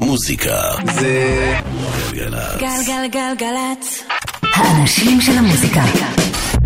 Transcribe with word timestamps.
מוזיקה 0.00 0.60
זה 0.94 1.52
גלגלצ. 2.12 2.60
גלגלגלגלצ. 2.60 4.04
האנשים 4.54 5.20
של 5.20 5.32
המוזיקה. 5.32 5.82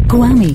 גוואמי. 0.07 0.55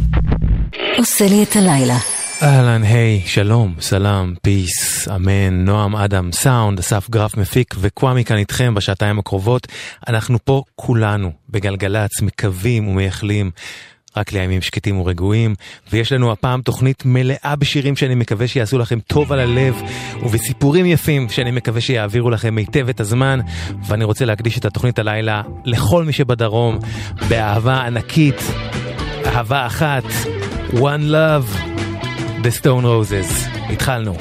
עושה 0.97 1.25
לי 1.27 1.43
את 1.43 1.55
הלילה. 1.55 1.97
אהלן, 2.43 2.83
היי, 2.83 3.21
שלום, 3.25 3.75
סלאם, 3.81 4.33
פיס, 4.41 5.07
אמן, 5.07 5.65
נועם, 5.65 5.95
אדם, 5.95 6.31
סאונד, 6.31 6.79
אסף 6.79 7.09
גרף 7.09 7.37
מפיק 7.37 7.75
וקוואמי 7.79 8.25
כאן 8.25 8.37
איתכם 8.37 8.73
בשעתיים 8.73 9.19
הקרובות. 9.19 9.67
אנחנו 10.07 10.45
פה 10.45 10.63
כולנו 10.75 11.31
בגלגלצ, 11.49 12.21
מקווים 12.21 12.87
ומייחלים. 12.87 13.51
רק 14.17 14.33
לימים 14.33 14.61
שקטים 14.61 14.99
ורגועים, 14.99 15.55
ויש 15.91 16.11
לנו 16.11 16.31
הפעם 16.31 16.61
תוכנית 16.61 17.03
מלאה 17.05 17.55
בשירים 17.59 17.95
שאני 17.95 18.15
מקווה 18.15 18.47
שיעשו 18.47 18.77
לכם 18.77 18.99
טוב 18.99 19.31
על 19.31 19.39
הלב, 19.39 19.81
ובסיפורים 20.23 20.85
יפים 20.85 21.29
שאני 21.29 21.51
מקווה 21.51 21.81
שיעבירו 21.81 22.29
לכם 22.29 22.57
היטב 22.57 22.89
את 22.89 22.99
הזמן, 22.99 23.39
ואני 23.87 24.03
רוצה 24.03 24.25
להקדיש 24.25 24.57
את 24.57 24.65
התוכנית 24.65 24.99
הלילה 24.99 25.41
לכל 25.65 26.03
מי 26.03 26.13
שבדרום, 26.13 26.79
באהבה 27.29 27.81
ענקית, 27.81 28.41
אהבה 29.25 29.65
אחת, 29.65 30.03
One 30.71 31.11
Love, 31.11 31.57
The 32.43 32.61
Stone 32.61 32.83
Roses. 32.83 33.51
התחלנו. 33.69 34.15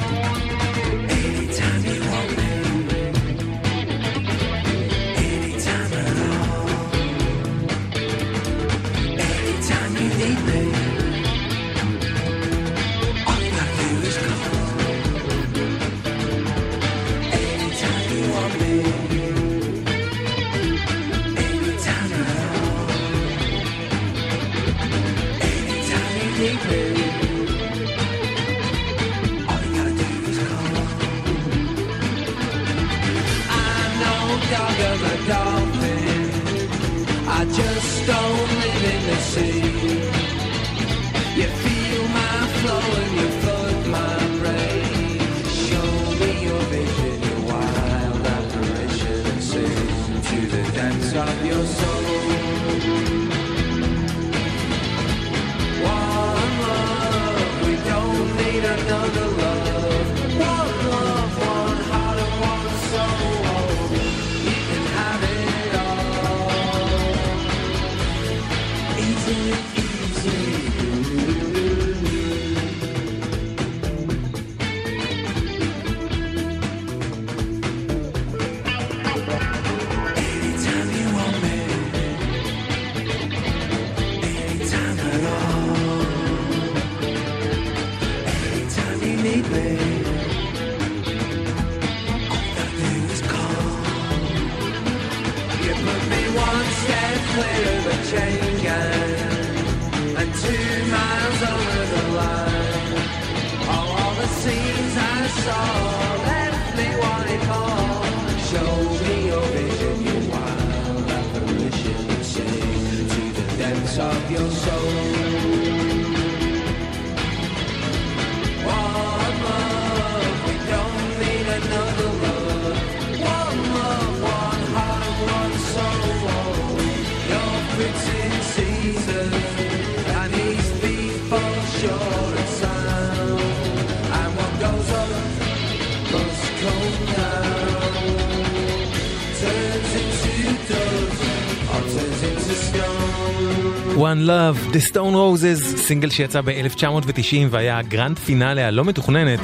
One 144.00 144.26
Love, 144.26 144.74
The 144.74 144.92
Stone 144.92 145.14
Roses, 145.14 145.76
סינגל 145.76 146.10
שיצא 146.10 146.40
ב-1990 146.40 147.36
והיה 147.50 147.78
הגרנד 147.78 148.18
פינאלה 148.18 148.66
הלא 148.66 148.84
מתוכננת 148.84 149.40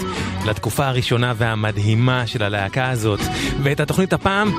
לתקופה 0.46 0.86
הראשונה 0.86 1.32
והמדהימה 1.36 2.26
של 2.26 2.42
הלהקה 2.42 2.90
הזאת. 2.90 3.20
ואת 3.62 3.80
התוכנית 3.80 4.12
הפעם 4.12 4.52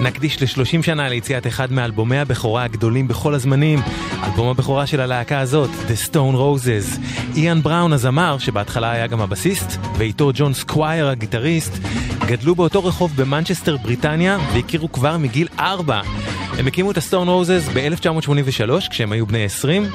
נקדיש 0.00 0.42
ל-30 0.42 0.82
שנה 0.82 1.08
ליציאת 1.08 1.46
אחד 1.46 1.72
מאלבומי 1.72 2.18
הבכורה 2.18 2.64
הגדולים 2.64 3.08
בכל 3.08 3.34
הזמנים, 3.34 3.78
אלבום 4.24 4.48
הבכורה 4.48 4.86
של 4.86 5.00
הלהקה 5.00 5.40
הזאת, 5.40 5.70
The 5.70 6.10
Stone 6.10 6.34
Roses. 6.34 7.00
איאן 7.36 7.62
בראון 7.62 7.92
הזמר, 7.92 8.38
שבהתחלה 8.38 8.90
היה 8.90 9.06
גם 9.06 9.20
הבסיסט, 9.20 9.78
ואיתו 9.98 10.30
ג'ון 10.34 10.54
סקווייר 10.54 11.08
הגיטריסט, 11.08 11.72
גדלו 12.26 12.54
באותו 12.54 12.84
רחוב 12.84 13.12
במנצ'סטר 13.16 13.76
בריטניה 13.76 14.38
והכירו 14.54 14.92
כבר 14.92 15.16
מגיל 15.16 15.48
4. 15.58 16.00
הם 16.60 16.66
הקימו 16.66 16.90
את 16.90 16.96
הסטון 16.96 17.28
רוזס 17.28 17.68
ב-1983 17.74 18.90
כשהם 18.90 19.12
היו 19.12 19.26
בני 19.26 19.44
20, 19.44 19.86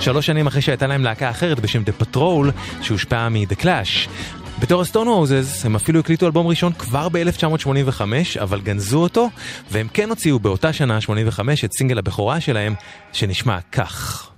שלוש 0.00 0.26
שנים 0.26 0.46
אחרי 0.46 0.62
שהייתה 0.62 0.86
להם 0.86 1.04
להקה 1.04 1.30
אחרת 1.30 1.60
בשם 1.60 1.82
The 1.82 2.02
Patrol 2.02 2.50
שהושפעה 2.82 3.28
מ-The 3.28 3.62
Clash. 3.62 4.08
בתור 4.58 4.82
הסטון 4.82 5.08
רוזס 5.08 5.64
הם 5.64 5.76
אפילו 5.76 6.00
הקליטו 6.00 6.26
אלבום 6.26 6.46
ראשון 6.46 6.72
כבר 6.72 7.08
ב-1985 7.08 8.00
אבל 8.42 8.60
גנזו 8.60 9.02
אותו 9.02 9.28
והם 9.70 9.88
כן 9.92 10.08
הוציאו 10.08 10.38
באותה 10.38 10.72
שנה 10.72 11.00
85 11.00 11.64
את 11.64 11.72
סינגל 11.72 11.98
הבכורה 11.98 12.40
שלהם 12.40 12.74
שנשמע 13.12 13.58
כך. 13.72 14.30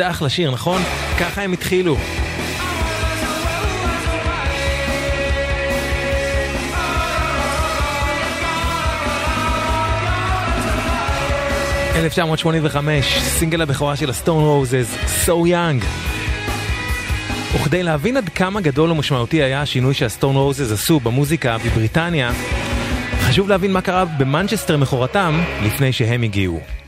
זה 0.00 0.10
אחלה 0.10 0.28
שיר, 0.28 0.50
נכון? 0.50 0.82
ככה 1.20 1.42
הם 1.42 1.52
התחילו. 1.52 1.96
...1985, 11.94 12.76
סינגל 13.20 13.62
הבכורה 13.62 13.96
של 13.96 14.10
הסטון 14.10 14.44
רוזס, 14.44 14.94
So 15.26 15.30
Young. 15.30 15.84
וכדי 17.54 17.82
להבין 17.82 18.16
עד 18.16 18.28
כמה 18.28 18.60
גדול 18.60 18.90
ומשמעותי 18.90 19.42
היה 19.42 19.62
השינוי 19.62 19.94
שהסטון 19.94 20.36
רוזס 20.36 20.72
עשו 20.72 21.00
במוזיקה 21.00 21.56
בבריטניה, 21.58 22.32
חשוב 23.20 23.48
להבין 23.48 23.72
מה 23.72 23.80
קרה 23.80 24.04
במנצ'סטר 24.04 24.76
מכורתם 24.76 25.40
לפני 25.64 25.92
שהם 25.92 26.22
הגיעו. 26.22 26.79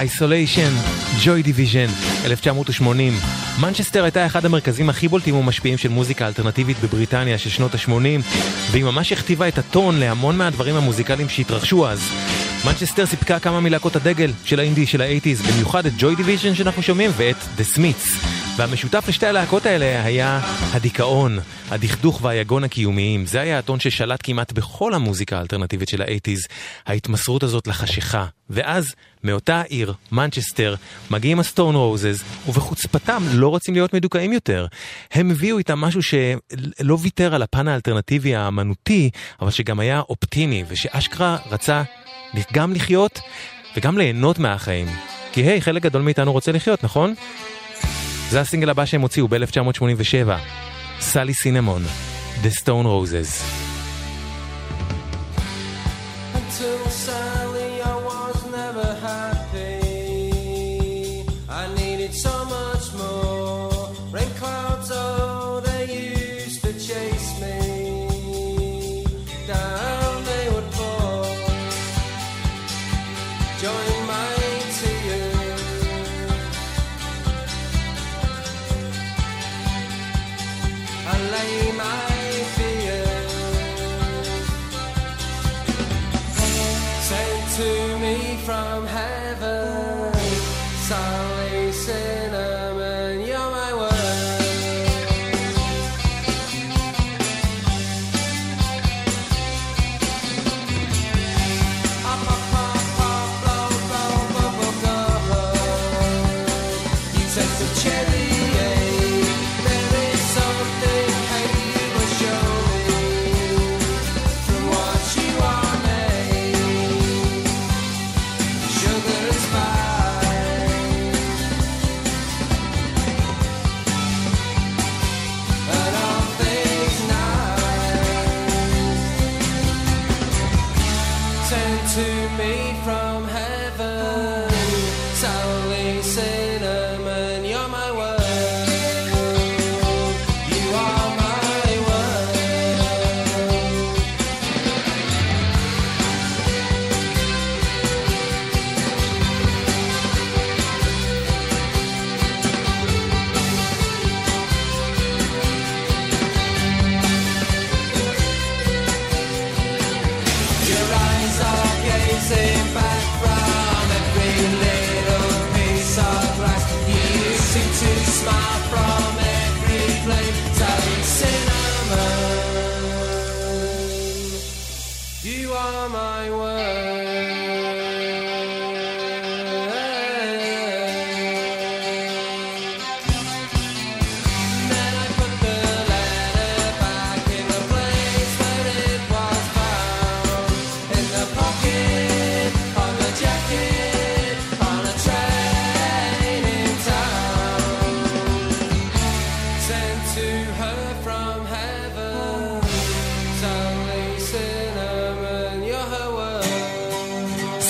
Isolation, 0.00 0.72
Joy 1.24 1.42
Division, 1.46 1.90
1980. 2.24 3.12
מנצ'סטר 3.60 4.04
הייתה 4.04 4.26
אחד 4.26 4.44
המרכזים 4.44 4.88
הכי 4.88 5.08
בולטים 5.08 5.36
ומשפיעים 5.36 5.78
של 5.78 5.88
מוזיקה 5.88 6.26
אלטרנטיבית 6.26 6.76
בבריטניה 6.82 7.38
של 7.38 7.50
שנות 7.50 7.74
ה-80, 7.74 8.22
והיא 8.70 8.84
ממש 8.84 9.12
הכתיבה 9.12 9.48
את 9.48 9.58
הטון 9.58 9.98
להמון 9.98 10.36
מהדברים 10.36 10.76
המוזיקליים 10.76 11.28
שהתרחשו 11.28 11.88
אז. 11.88 12.00
מנצ'סטר 12.64 13.06
סיפקה 13.06 13.38
כמה 13.38 13.60
מלהקות 13.60 13.96
הדגל 13.96 14.32
של 14.44 14.60
האינדי 14.60 14.86
של 14.86 15.00
האייטיז, 15.00 15.42
במיוחד 15.42 15.86
את 15.86 15.92
ג'וי 15.98 16.16
דיוויז'ן 16.16 16.54
שאנחנו 16.54 16.82
שומעים 16.82 17.10
ואת 17.16 17.36
דה 17.56 17.64
סמיתס. 17.64 18.12
והמשותף 18.56 19.04
לשתי 19.08 19.26
הלהקות 19.26 19.66
האלה 19.66 20.04
היה 20.04 20.40
הדיכאון, 20.72 21.38
הדכדוך 21.70 22.24
והיגון 22.24 22.64
הקיומיים. 22.64 23.26
זה 23.26 23.40
היה 23.40 23.58
הטון 23.58 23.80
ששלט 23.80 24.20
כמעט 24.22 24.52
בכל 24.52 24.94
המוזיקה 24.94 25.38
האלטרנטיבית 25.38 25.88
של 25.88 26.02
האייטיז, 26.02 26.40
ההתמסרות 26.86 27.42
הזאת 27.42 27.66
לחשיכה. 27.66 28.26
ואז, 28.50 28.94
מאותה 29.24 29.62
עיר, 29.62 29.94
מנצ'סטר, 30.12 30.74
מגיעים 31.10 31.40
הסטון 31.40 31.74
רוזז, 31.74 32.22
ובחוצפתם 32.48 33.22
לא 33.32 33.48
רוצים 33.48 33.74
להיות 33.74 33.94
מדוכאים 33.94 34.32
יותר. 34.32 34.66
הם 35.12 35.30
הביאו 35.30 35.58
איתם 35.58 35.78
משהו 35.78 36.02
שלא 36.02 36.96
ויתר 37.00 37.34
על 37.34 37.42
הפן 37.42 37.68
האלטרנטיבי 37.68 38.34
האמנותי, 38.34 39.10
אבל 39.40 39.50
שגם 39.50 39.80
היה 39.80 40.00
אופטימי, 40.00 40.64
ושאשכרה 40.68 41.36
רצה 41.50 41.82
גם 42.52 42.72
לחיות 42.72 43.20
וגם 43.76 43.98
ליהנות 43.98 44.38
מהחיים. 44.38 44.86
כי 45.32 45.40
היי, 45.40 45.60
חלק 45.60 45.82
גדול 45.82 46.02
מאיתנו 46.02 46.32
רוצה 46.32 46.52
לחיות, 46.52 46.84
נכון? 46.84 47.14
זה 48.30 48.40
הסינגל 48.40 48.70
הבא 48.70 48.84
שהם 48.84 49.00
הוציאו 49.00 49.28
ב-1987, 49.28 50.30
סלי 50.99 51.33
סינמון, 51.33 51.83
The 52.43 52.61
Stone 52.61 52.85
Roses. 52.85 53.65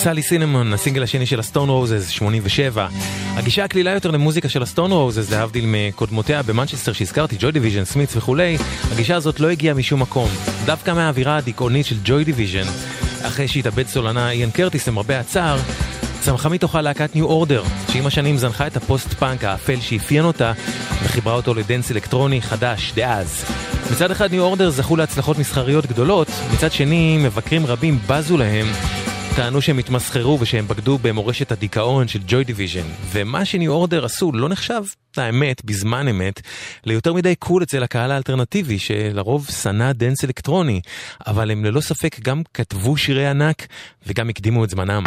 סלי 0.03 0.21
סינמון, 0.21 0.73
הסינגל 0.73 1.03
השני 1.03 1.25
של 1.25 1.39
הסטון 1.39 1.69
רוזס, 1.69 2.09
87. 2.09 2.87
הגישה 3.35 3.63
הקלילה 3.63 3.91
יותר 3.91 4.11
למוזיקה 4.11 4.49
של 4.49 4.63
הסטון 4.63 4.91
רוזס, 4.91 5.31
להבדיל 5.31 5.65
מקודמותיה 5.67 6.43
במנצ'סטר 6.43 6.93
שהזכרתי, 6.93 7.35
ג'וי 7.39 7.51
דיוויז'ן, 7.51 7.85
סמיתס 7.85 8.15
וכולי, 8.15 8.57
הגישה 8.91 9.15
הזאת 9.15 9.39
לא 9.39 9.49
הגיעה 9.49 9.75
משום 9.75 10.01
מקום. 10.01 10.29
דווקא 10.65 10.91
מהאווירה 10.91 11.37
הדיכאונית 11.37 11.85
של 11.85 11.95
ג'וי 12.03 12.23
דיוויז'ן, 12.23 12.63
אחרי 13.21 13.47
שהתאבד 13.47 13.87
סולנה 13.87 14.31
איאן 14.31 14.51
קרטיס 14.51 14.87
למרבה 14.87 15.19
הצער, 15.19 15.59
צמחה 16.21 16.49
מתוכה 16.49 16.81
להקת 16.81 17.15
ניו 17.15 17.25
אורדר, 17.25 17.63
שעם 17.93 18.05
השנים 18.05 18.37
זנחה 18.37 18.67
את 18.67 18.77
הפוסט 18.77 19.13
פאנק 19.13 19.43
האפל 19.43 19.79
שאפיין 19.79 20.25
אותה, 20.25 20.53
וחיברה 21.03 21.33
אותו 21.33 21.53
לדנס 21.53 21.91
אלקטרוני 21.91 22.41
חדש, 22.41 22.91
דאז. 22.95 23.45
מצד 23.91 24.11
אחד 24.11 24.31
ניו 24.31 24.43
אורדר 24.43 24.69
זכו 24.69 24.95
להצלחות 24.95 25.39
מסחריות 25.39 25.85
גדולות, 25.85 26.27
מצד 26.53 26.71
שני 26.71 27.17
מבקרים 27.17 27.65
רבים 27.65 27.99
בזו 28.07 28.37
להם 28.37 28.67
טענו 29.35 29.61
שהם 29.61 29.77
התמסחרו 29.77 30.37
ושהם 30.39 30.67
בגדו 30.67 30.97
במורשת 30.97 31.51
הדיכאון 31.51 32.07
של 32.07 32.19
ג'וי 32.27 32.43
דיוויז'ן, 32.43 32.87
ומה 33.11 33.45
שניו 33.45 33.71
אורדר 33.71 34.05
עשו 34.05 34.31
לא 34.31 34.49
נחשב, 34.49 34.81
האמת, 35.17 35.65
בזמן 35.65 36.07
אמת, 36.07 36.41
ליותר 36.85 37.13
מדי 37.13 37.35
קול 37.35 37.63
אצל 37.63 37.83
הקהל 37.83 38.11
האלטרנטיבי, 38.11 38.79
שלרוב 38.79 39.47
שנא 39.47 39.91
דנס 39.91 40.23
אלקטרוני, 40.23 40.81
אבל 41.27 41.51
הם 41.51 41.65
ללא 41.65 41.81
ספק 41.81 42.19
גם 42.19 42.41
כתבו 42.53 42.97
שירי 42.97 43.27
ענק 43.27 43.67
וגם 44.07 44.29
הקדימו 44.29 44.63
את 44.63 44.69
זמנם. 44.69 45.03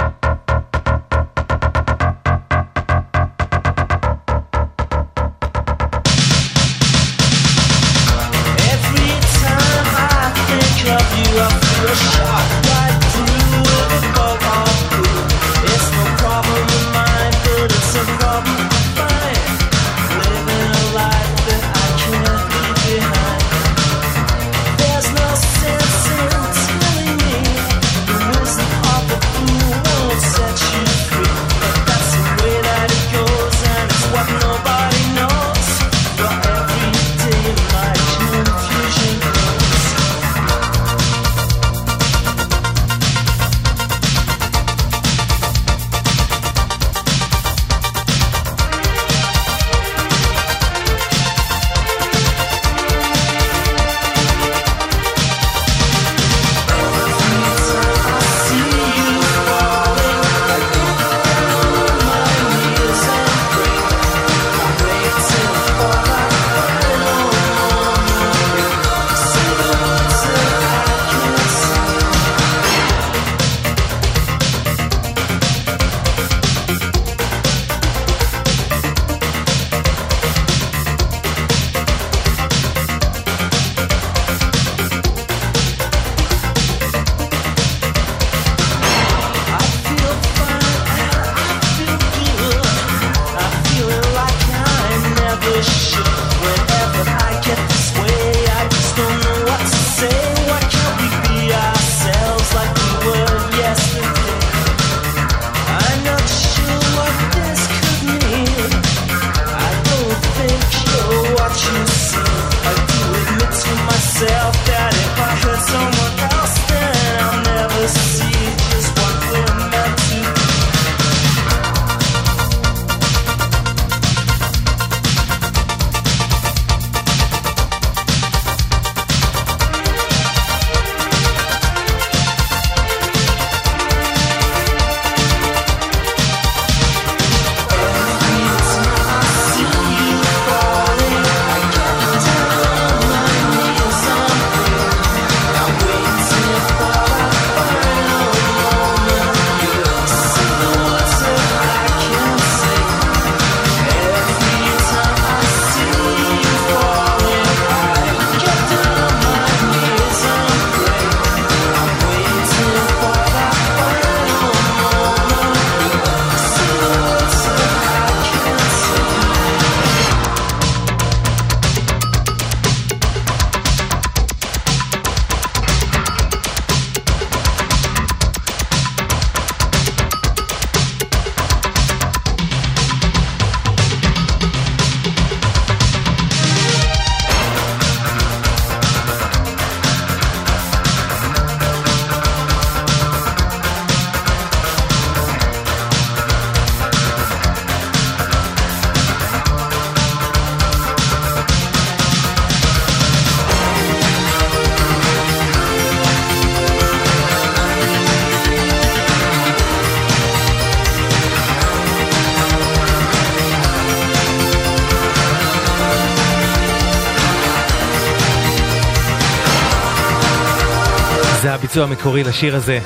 הביצוע 221.75 221.97
המקורי 221.97 222.25
לשיר 222.25 222.57
הזה. 222.57 222.79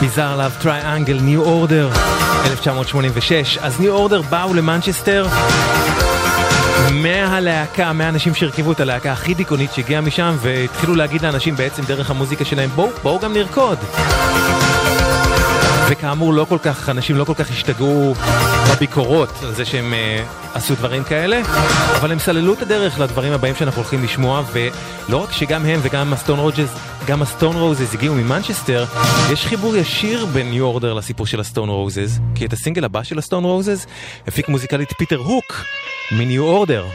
Bizarre 0.00 0.36
Love 0.36 0.56
Triangle 0.60 1.18
ניו 1.22 1.40
אורדר 1.42 1.90
1986. 2.46 3.58
אז 3.58 3.80
ניו 3.80 3.92
אורדר 3.92 4.22
באו 4.22 4.54
למנצ'סטר 4.54 5.26
מהלהקה, 6.90 7.92
מהאנשים 7.92 8.34
שהרכיבו 8.34 8.72
את 8.72 8.80
הלהקה 8.80 9.12
הכי 9.12 9.34
דיכאונית 9.34 9.72
שהגיעה 9.72 10.00
משם 10.00 10.36
והתחילו 10.40 10.94
להגיד 10.94 11.22
לאנשים 11.22 11.56
בעצם 11.56 11.82
דרך 11.82 12.10
המוזיקה 12.10 12.44
שלהם 12.44 12.70
בואו, 12.70 12.90
בואו 13.02 13.18
גם 13.18 13.32
נרקוד. 13.32 13.78
וכאמור 15.90 16.32
לא 16.32 16.44
כל 16.44 16.58
כך, 16.62 16.88
אנשים 16.88 17.16
לא 17.16 17.24
כל 17.24 17.34
כך 17.34 17.50
השתגעו 17.50 18.14
בביקורות 18.70 19.28
על 19.42 19.54
זה 19.54 19.64
שהם 19.64 19.92
uh, 19.92 20.56
עשו 20.56 20.74
דברים 20.74 21.04
כאלה, 21.04 21.40
אבל 21.98 22.12
הם 22.12 22.18
סללו 22.18 22.52
את 22.52 22.62
הדרך 22.62 23.00
לדברים 23.00 23.32
הבאים 23.32 23.54
שאנחנו 23.54 23.80
הולכים 23.82 24.04
לשמוע, 24.04 24.42
ולא 24.52 25.16
רק 25.16 25.32
שגם 25.32 25.64
הם 25.64 25.80
וגם 25.82 26.12
הסטון 26.12 26.38
רוזז, 26.38 26.74
גם 27.06 27.22
הסטון 27.22 27.56
רוזז 27.56 27.94
הגיעו 27.94 28.14
ממנצ'סטר, 28.14 28.84
יש 29.32 29.46
חיבור 29.46 29.76
ישיר 29.76 30.26
בין 30.26 30.50
ניו 30.50 30.64
אורדר 30.64 30.94
לסיפור 30.94 31.26
של 31.26 31.40
הסטון 31.40 31.68
רוזז, 31.68 32.20
כי 32.34 32.46
את 32.46 32.52
הסינגל 32.52 32.84
הבא 32.84 33.02
של 33.02 33.18
הסטון 33.18 33.44
רוזז 33.44 33.86
הפיק 34.26 34.48
מוזיקלית 34.48 34.92
פיטר 34.98 35.16
הוק 35.16 35.64
מניו 36.12 36.42
אורדר. 36.42 36.86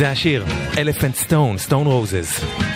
זה 0.00 0.10
השיר, 0.10 0.44
Elephant 0.72 1.26
Stone, 1.26 1.68
Stone 1.68 1.86
Roses. 1.86 2.69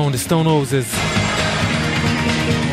סטון, 0.00 0.12
The 0.12 0.28
Stone 0.28 0.46
Roses 0.46 0.96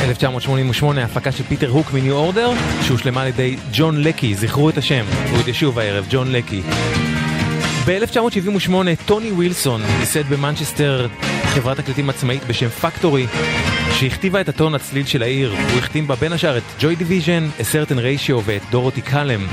1988, 0.04 1.04
הפקה 1.04 1.32
של 1.32 1.44
פיטר 1.44 1.70
הוק 1.70 1.94
מניו 1.94 2.16
אורדר, 2.16 2.52
שהושלמה 2.82 3.22
על 3.22 3.28
ידי 3.28 3.58
ג'ון 3.74 4.04
לקי, 4.04 4.36
זכרו 4.36 4.70
את 4.70 4.78
השם, 4.78 5.06
הוא 5.30 5.38
עוד 5.38 5.48
ישוב 5.48 5.80
הערב, 5.80 6.06
ג'ון 6.10 6.32
לקי. 6.32 6.62
ב-1978 7.86 8.72
טוני 9.06 9.32
ווילסון 9.32 9.82
ייסד 10.00 10.30
במנצ'סטר 10.30 11.08
חברת 11.44 11.78
תקליטים 11.78 12.10
עצמאית 12.10 12.44
בשם 12.48 12.70
פקטורי, 12.70 13.28
שהכתיבה 14.00 14.42
את 14.42 14.50
הטון 14.50 14.76
הצליל 14.76 15.06
של 15.06 15.24
העיר, 15.24 15.52
הוא 15.52 15.80
החתים 15.80 16.08
בה 16.08 16.16
בין 16.16 16.34
השאר 16.34 16.58
את 16.58 16.64
ג'וי 16.80 16.96
דיוויז'ן, 16.96 17.48
Certain 17.60 17.98
Ratio 17.98 18.42
ואת 18.46 18.62
דורוטי 18.72 19.02
קולום. 19.02 19.48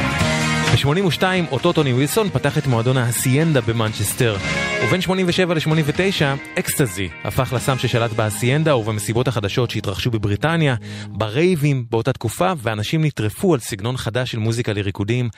ב-82 0.72 1.22
אותו 1.50 1.72
טוני 1.72 1.92
ווילסון 1.92 2.30
פתח 2.30 2.58
את 2.58 2.66
מועדון 2.66 2.96
האסיינדה 2.96 3.60
במנצ'סטר. 3.60 4.37
ובין 4.86 5.00
87 5.00 5.54
ל-89, 5.54 6.58
אקסטזי 6.58 7.08
הפך 7.24 7.52
לסם 7.52 7.78
ששלט 7.78 8.12
באסיינדה 8.12 8.76
ובמסיבות 8.76 9.28
החדשות 9.28 9.70
שהתרחשו 9.70 10.10
בבריטניה, 10.10 10.74
ברייבים 11.08 11.84
באותה 11.90 12.12
תקופה, 12.12 12.52
ואנשים 12.58 13.04
נטרפו 13.04 13.54
על 13.54 13.60
סגנון 13.60 13.96
חדש 13.96 14.30
של 14.30 14.38
מוזיקה 14.38 14.72
לריקודים, 14.72 15.28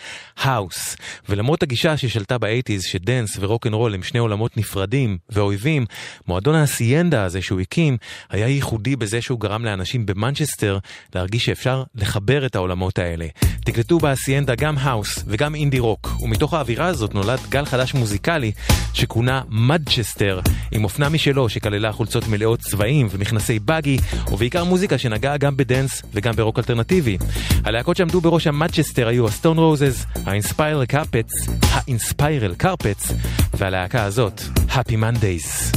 האוס. 0.47 0.97
ולמרות 1.29 1.63
הגישה 1.63 1.97
ששלטה 1.97 2.39
באייטיז, 2.39 2.83
שדנס 2.83 3.37
ורוקנרול 3.41 3.95
הם 3.95 4.03
שני 4.03 4.19
עולמות 4.19 4.57
נפרדים 4.57 5.19
ואויבים, 5.31 5.87
מועדון 6.29 6.55
האסיינדה 6.55 7.25
הזה 7.25 7.43
שהוא 7.43 7.61
הקים, 7.61 7.97
היה 8.31 8.49
ייחודי 8.49 8.97
בזה 8.97 9.23
שהוא 9.23 9.41
גרם 9.41 9.65
לאנשים 9.65 10.07
במנצ'סטר 10.07 10.79
להרגיש 11.15 11.45
שאפשר 11.45 11.83
לחבר 11.95 12.47
את 12.47 12.57
העולמות 12.57 12.99
האלה. 12.99 13.27
תקלטו 13.65 13.99
באסיינדה 13.99 14.55
גם 14.55 14.79
האוס 14.79 15.25
וגם 15.27 15.55
אינדי 15.55 15.79
רוק, 15.79 16.17
ומתוך 16.21 16.55
האווירה 16.55 16.87
הזאת 16.87 17.15
נולד 17.15 17.39
גל 17.49 17.65
חדש 17.65 17.95
מוזיקלי 17.95 18.53
שכונה 18.93 19.43
מדצ'סטר, 19.49 20.41
עם 20.73 20.85
אופנה 20.85 21.09
משלו 21.09 21.49
שכללה 21.49 21.93
חולצות 21.93 22.29
מלאות 22.29 22.61
צבעים 22.61 23.09
ומכנסי 23.11 23.59
באגי, 23.59 23.99
ובעיקר 24.33 24.65
מוזיקה 24.65 24.99
שנגעה 24.99 25.37
גם 25.37 25.57
בדנס 25.57 26.03
וגם 26.15 26.37
ברוק 26.37 26.59
אלטרנטיבי. 26.59 27.19
הלהקות 27.65 27.97
שעמדו 27.97 28.21
בראש 28.21 28.47
המדצ'סטר 28.47 29.09
היו 29.09 29.27
הסטון 29.29 29.59
רוזס, 29.59 30.07
האינספיירל 30.37 30.87
קרפטס, 30.87 31.33
האינספיירל 31.63 32.55
קרפטס, 32.55 33.13
והלהקה 33.55 34.05
הזאת, 34.05 34.41
Happy 34.69 34.93
Mondays. 34.93 35.77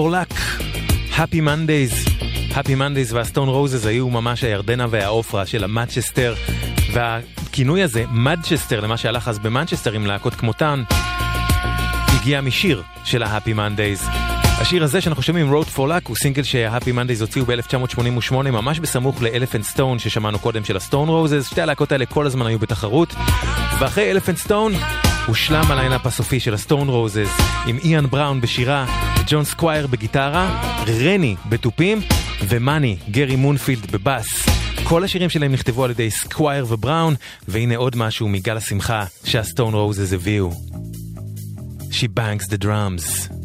For 0.00 0.10
Luck, 0.10 0.34
Happy 1.18 1.40
Mondays. 1.40 2.08
Happy 2.52 2.76
Mondays 2.78 3.14
והסטון 3.14 3.48
רוזס 3.48 3.86
היו 3.86 4.10
ממש 4.10 4.44
הירדנה 4.44 4.86
והעופרה 4.90 5.46
של 5.46 5.64
המדצ'סטר, 5.64 6.34
והכינוי 6.92 7.82
הזה, 7.82 8.04
מדצ'סטר, 8.10 8.80
למה 8.80 8.96
שהלך 8.96 9.28
אז 9.28 9.38
במנצ'סטר 9.38 9.92
עם 9.92 10.06
להקות 10.06 10.34
כמותן, 10.34 10.82
הגיע 12.08 12.40
משיר 12.40 12.82
של 13.04 13.22
ה-Happy 13.22 13.50
Mondays. 13.56 14.10
השיר 14.60 14.84
הזה 14.84 15.00
שאנחנו 15.00 15.22
שומעים, 15.22 15.52
Wrote 15.54 15.76
for 15.76 15.78
Luck, 15.78 16.08
הוא 16.08 16.16
סינגל 16.16 16.42
שה-Happy 16.42 16.88
Mondays 16.88 17.20
הוציאו 17.20 17.44
ב-1988, 17.46 18.34
ממש 18.34 18.80
בסמוך 18.80 19.22
ל 19.22 19.27
Elephant 19.27 19.64
Stone 19.64 19.98
ששמענו 19.98 20.38
קודם 20.38 20.64
של 20.64 20.76
הסטון 20.76 21.08
רוזס, 21.08 21.50
שתי 21.50 21.60
הלהקות 21.60 21.92
האלה 21.92 22.06
כל 22.06 22.26
הזמן 22.26 22.46
היו 22.46 22.58
בתחרות, 22.58 23.14
ואחרי 23.78 24.10
Elephant 24.10 24.36
Stone 24.36 24.72
הושלם 25.26 25.64
הליינאפ 25.68 26.06
הסופי 26.06 26.40
של 26.40 26.54
הסטון 26.54 26.88
רוזס, 26.88 27.30
עם 27.66 27.78
איאן 27.84 28.06
בראון 28.06 28.40
בשירה, 28.40 29.09
ג'ון 29.26 29.44
סקווייר 29.44 29.86
בגיטרה, 29.86 30.62
רני 30.86 31.36
בתופים, 31.48 32.00
ומאני, 32.48 32.96
גרי 33.10 33.36
מאונפילד 33.36 33.90
בבאס. 33.90 34.46
כל 34.84 35.04
השירים 35.04 35.30
שלהם 35.30 35.52
נכתבו 35.52 35.84
על 35.84 35.90
ידי 35.90 36.10
סקווייר 36.10 36.66
ובראון, 36.68 37.14
והנה 37.48 37.76
עוד 37.76 37.96
משהו 37.96 38.28
מגל 38.28 38.56
השמחה 38.56 39.04
שהסטון 39.24 39.74
רוזס 39.74 40.12
הביאו. 40.12 40.50
She 41.90 42.06
bangs 42.18 42.46
the 42.46 42.64
drums. 42.64 43.39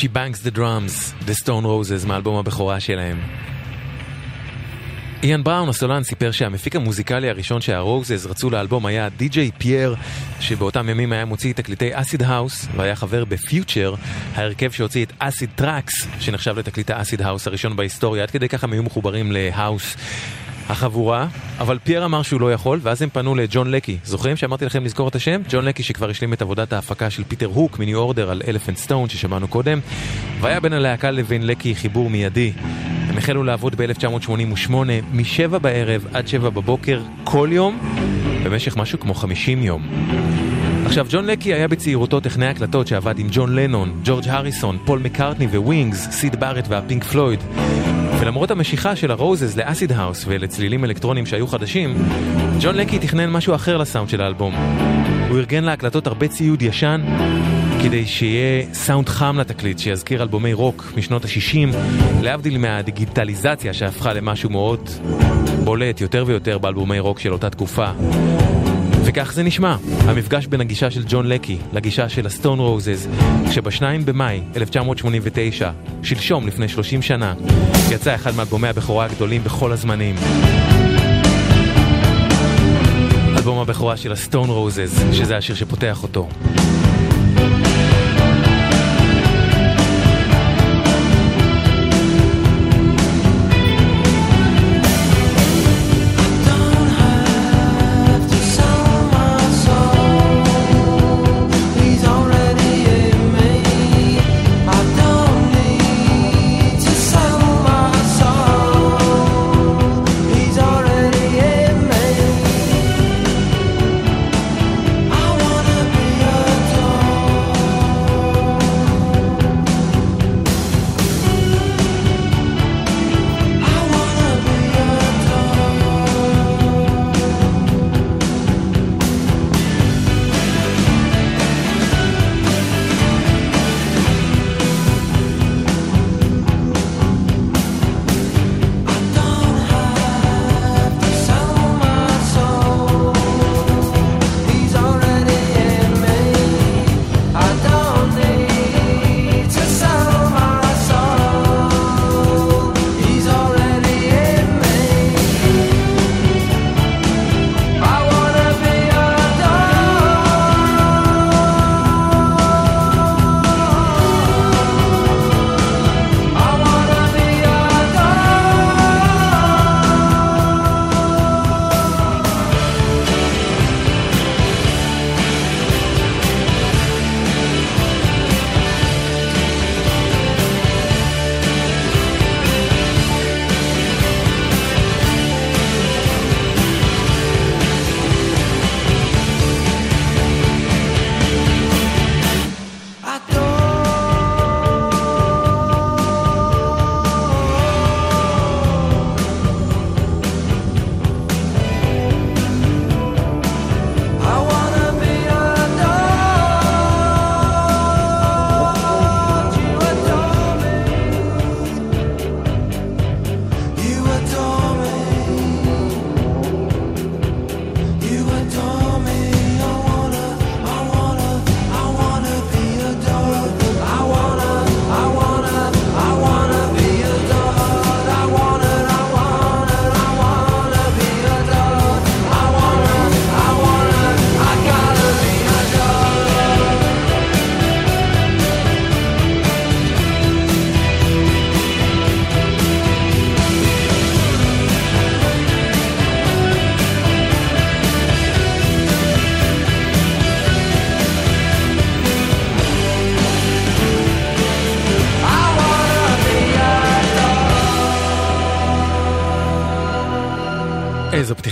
She 0.00 0.06
Bangs 0.06 0.40
the 0.46 0.56
Drums, 0.56 1.12
The 1.26 1.44
Stone 1.44 1.64
Roses, 1.64 2.06
מאלבום 2.06 2.38
הבכורה 2.38 2.80
שלהם. 2.80 3.20
איאן 5.22 5.44
בראון 5.44 5.68
הסולן 5.68 6.02
סיפר 6.02 6.30
שהמפיק 6.30 6.76
המוזיקלי 6.76 7.30
הראשון 7.30 7.60
שהרוזז 7.60 8.26
רצו 8.26 8.50
לאלבום 8.50 8.86
היה 8.86 9.08
די.ג'יי 9.08 9.50
פייר, 9.58 9.94
שבאותם 10.40 10.88
ימים 10.88 11.12
היה 11.12 11.24
מוציא 11.24 11.52
תקליטי 11.52 11.90
אסיד 11.92 12.22
האוס, 12.22 12.68
והיה 12.76 12.96
חבר 12.96 13.24
בפיוצ'ר, 13.24 13.94
ההרכב 14.34 14.70
שהוציא 14.70 15.04
את 15.04 15.12
Acid 15.18 15.50
Tracks, 15.54 16.06
שנחשב 16.20 16.58
לתקליט 16.58 16.90
האסיד 16.90 17.22
האוס 17.22 17.46
הראשון 17.46 17.76
בהיסטוריה, 17.76 18.22
עד 18.22 18.30
כדי 18.30 18.48
ככה 18.48 18.66
הם 18.66 18.72
היו 18.72 18.82
מחוברים 18.82 19.32
להאוס. 19.32 19.96
החבורה, 20.68 21.26
אבל 21.58 21.78
פייר 21.84 22.04
אמר 22.04 22.22
שהוא 22.22 22.40
לא 22.40 22.52
יכול, 22.52 22.78
ואז 22.82 23.02
הם 23.02 23.08
פנו 23.08 23.34
לג'ון 23.34 23.70
לקי. 23.70 23.98
זוכרים 24.04 24.36
שאמרתי 24.36 24.64
לכם 24.64 24.84
לזכור 24.84 25.08
את 25.08 25.14
השם? 25.14 25.40
ג'ון 25.48 25.64
לקי 25.64 25.82
שכבר 25.82 26.10
השלים 26.10 26.32
את 26.32 26.42
עבודת 26.42 26.72
ההפקה 26.72 27.10
של 27.10 27.24
פיטר 27.24 27.46
הוק 27.46 27.78
מניו 27.78 27.98
אורדר 27.98 28.30
על 28.30 28.42
Elephant 28.48 28.76
Stone 28.76 29.08
ששמענו 29.08 29.48
קודם, 29.48 29.80
והיה 30.40 30.60
בין 30.60 30.72
הלהקה 30.72 31.10
לבין 31.10 31.46
לקי 31.46 31.74
חיבור 31.74 32.10
מיידי. 32.10 32.52
הם 33.08 33.18
החלו 33.18 33.42
לעבוד 33.44 33.74
ב-1988 33.76 34.72
מ-7 35.12 35.58
בערב 35.58 36.06
עד 36.14 36.28
7 36.28 36.50
בבוקר 36.50 37.00
כל 37.24 37.48
יום, 37.52 37.78
במשך 38.44 38.76
משהו 38.76 39.00
כמו 39.00 39.14
50 39.14 39.62
יום. 39.62 39.86
עכשיו, 40.86 41.06
ג'ון 41.10 41.26
לקי 41.26 41.54
היה 41.54 41.68
בצעירותו 41.68 42.20
טכנאי 42.20 42.48
הקלטות 42.48 42.86
שעבד 42.86 43.18
עם 43.18 43.26
ג'ון 43.30 43.54
לנון, 43.54 44.00
ג'ורג' 44.04 44.28
הריסון, 44.28 44.78
פול 44.84 44.98
מקארטני 44.98 45.46
וווינגס, 45.46 46.08
סיד 46.10 46.40
בארט 46.40 46.64
והפינק 46.68 47.04
פלויד. 47.04 47.40
ולמרות 48.20 48.50
המשיכה 48.50 48.96
של 48.96 49.10
הרוזז 49.10 49.56
לאסיד 49.56 49.92
האוס 49.92 50.24
ולצלילים 50.28 50.84
אלקטרונים 50.84 51.26
שהיו 51.26 51.46
חדשים, 51.46 51.94
ג'ון 52.60 52.74
לקי 52.74 52.98
תכנן 52.98 53.30
משהו 53.30 53.54
אחר 53.54 53.76
לסאונד 53.76 54.08
של 54.08 54.20
האלבום. 54.20 54.54
הוא 55.28 55.38
ארגן 55.38 55.64
להקלטות 55.64 56.06
הרבה 56.06 56.28
ציוד 56.28 56.62
ישן, 56.62 57.00
כדי 57.82 58.06
שיהיה 58.06 58.74
סאונד 58.74 59.08
חם 59.08 59.36
לתקליט 59.38 59.78
שיזכיר 59.78 60.22
אלבומי 60.22 60.52
רוק 60.52 60.92
משנות 60.96 61.24
ה-60, 61.24 61.76
להבדיל 62.22 62.58
מהדיגיטליזציה 62.58 63.74
שהפכה 63.74 64.12
למשהו 64.12 64.50
מאוד 64.50 64.90
בולט 65.64 66.00
יותר 66.00 66.24
ויותר 66.26 66.58
באלבומי 66.58 66.98
רוק 66.98 67.20
של 67.20 67.32
אותה 67.32 67.50
תקופה. 67.50 67.90
וכך 69.10 69.32
זה 69.32 69.42
נשמע, 69.42 69.76
המפגש 70.00 70.46
בין 70.46 70.60
הגישה 70.60 70.90
של 70.90 71.04
ג'ון 71.08 71.26
לקי 71.26 71.58
לגישה 71.72 72.08
של 72.08 72.26
הסטון 72.26 72.58
רוזז, 72.58 73.08
כשב-2 73.50 73.82
במאי 74.04 74.40
1989, 74.56 75.70
שלשום 76.02 76.46
לפני 76.46 76.68
30 76.68 77.02
שנה, 77.02 77.34
יצא 77.90 78.14
אחד 78.14 78.34
מאלבומי 78.34 78.68
הבכורה 78.68 79.04
הגדולים 79.04 79.44
בכל 79.44 79.72
הזמנים. 79.72 80.14
אלבום 83.36 83.58
הבכורה 83.58 83.96
של 83.96 84.12
הסטון 84.12 84.50
רוזז, 84.50 85.02
שזה 85.12 85.36
השיר 85.36 85.54
שפותח 85.56 86.02
אותו. 86.02 86.28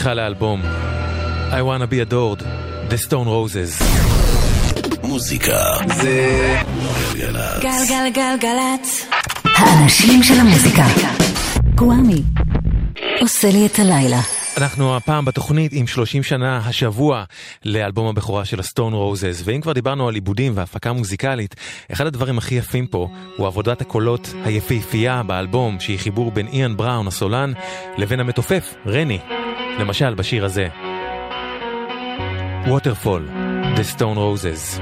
פתיחה 0.07 0.15
לאלבום. 0.15 0.63
I 1.51 1.55
wanna 1.55 1.87
be 1.87 2.11
adored, 2.11 2.43
The 2.91 3.09
Stone 3.09 3.27
Roses. 3.27 3.85
מוזיקה 5.03 5.59
זה 5.87 6.57
גלגלצ. 7.15 7.63
גלגלגלגלצ. 7.63 9.07
האנשים 9.45 10.23
של 10.23 10.35
המוזיקה. 10.35 10.85
גוואמי. 11.75 12.23
עושה 13.21 13.49
לי 13.51 13.67
את 13.67 13.79
הלילה. 13.79 14.21
אנחנו 14.57 14.97
הפעם 14.97 15.25
בתוכנית 15.25 15.73
עם 15.75 15.87
30 15.87 16.23
שנה 16.23 16.61
השבוע 16.65 17.25
לאלבום 17.65 18.07
הבכורה 18.07 18.45
של 18.45 18.61
הסטון 18.61 18.93
רוזס, 18.93 19.43
ואם 19.45 19.61
כבר 19.61 19.73
דיברנו 19.73 20.09
על 20.09 20.15
עיבודים 20.15 20.53
והפקה 20.57 20.93
מוזיקלית, 20.93 21.55
אחד 21.93 22.07
הדברים 22.07 22.39
הכי 22.39 22.55
יפים 22.55 22.87
פה 22.87 23.09
הוא 23.37 23.47
עבודת 23.47 23.81
הקולות 23.81 24.35
היפהפייה 24.45 25.23
באלבום, 25.23 25.81
שהיא 25.81 25.99
חיבור 25.99 26.31
בין 26.31 26.47
איאן 26.47 26.77
בראון 26.77 27.07
הסולן 27.07 27.53
לבין 27.99 28.21
המתופף, 28.21 28.75
רני, 28.87 29.19
למשל 29.79 30.15
בשיר 30.15 30.45
הזה. 30.45 30.69
Waterfall, 32.65 33.23
The 33.77 33.97
Stone 33.97 34.17
Roses. 34.17 34.81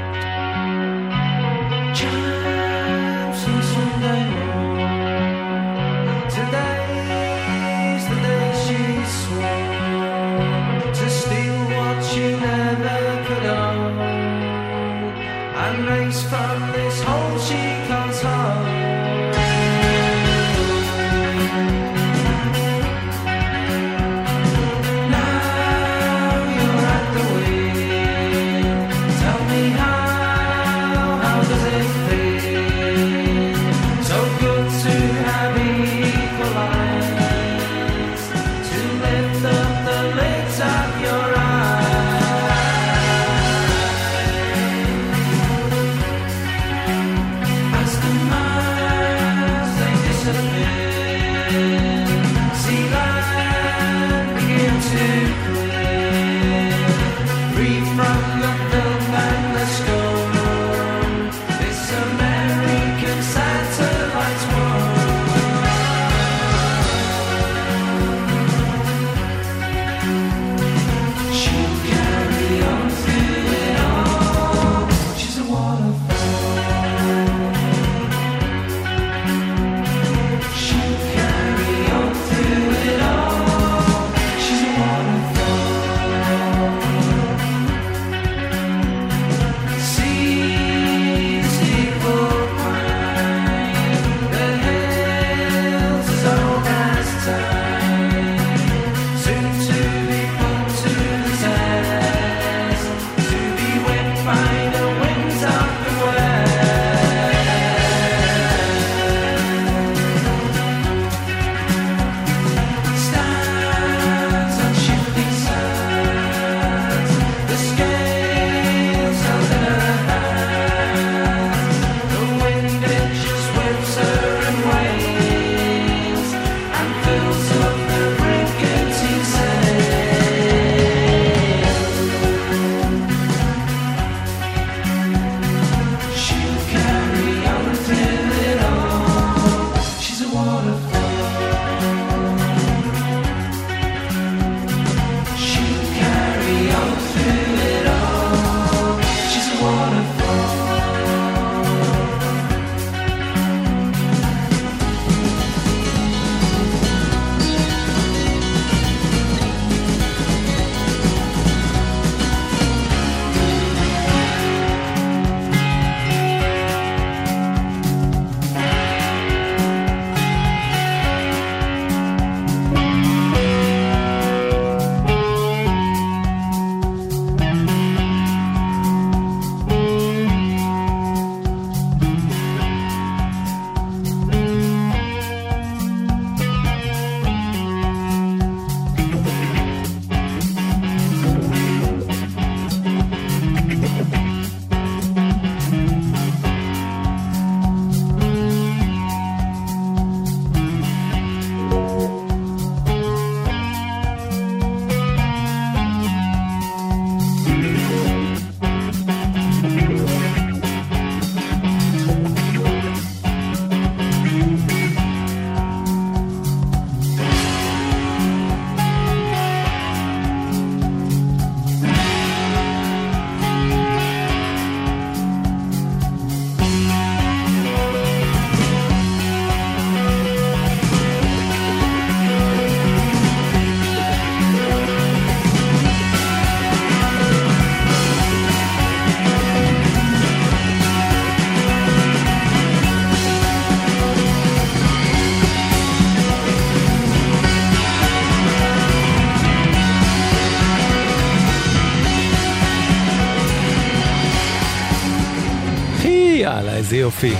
איזה 256.95 257.03
יופי. 257.03 257.35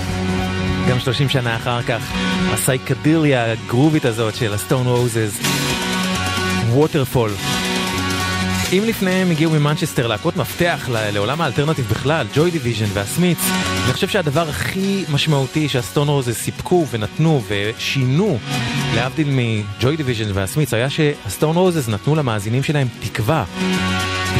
גם 0.89 0.99
30 0.99 1.29
שנה 1.29 1.55
אחר 1.55 1.81
כך, 1.81 2.11
הסייקדיליה 2.53 3.51
הגרובית 3.51 4.05
הזאת 4.05 4.35
של 4.35 4.53
הסטון 4.53 4.87
רוזז, 4.87 5.39
Waterfall. 6.69 7.31
אם 8.73 8.83
לפניהם 8.87 9.31
הגיעו 9.31 9.51
ממנצ'סטר 9.51 10.07
להקות 10.07 10.37
מפתח 10.37 10.89
לעולם 10.91 11.41
האלטרנטיב 11.41 11.85
בכלל, 11.85 12.27
ג'וי 12.35 12.51
דיוויז'ן 12.51 12.85
והסמיץ, 12.93 13.39
אני 13.85 13.93
חושב 13.93 14.07
שהדבר 14.07 14.49
הכי 14.49 15.05
משמעותי 15.09 15.69
שהסטון 15.69 16.07
רוזז 16.07 16.35
סיפקו 16.35 16.85
ונתנו 16.91 17.41
ושינו, 17.47 18.37
להבדיל 18.95 19.27
מג'וי 19.31 19.97
דיוויז'ן 19.97 20.31
והסמיץ, 20.33 20.73
היה 20.73 20.89
שהסטון 20.89 21.55
רוזז 21.55 21.89
נתנו 21.89 22.15
למאזינים 22.15 22.63
שלהם 22.63 22.87
תקווה. 22.99 23.45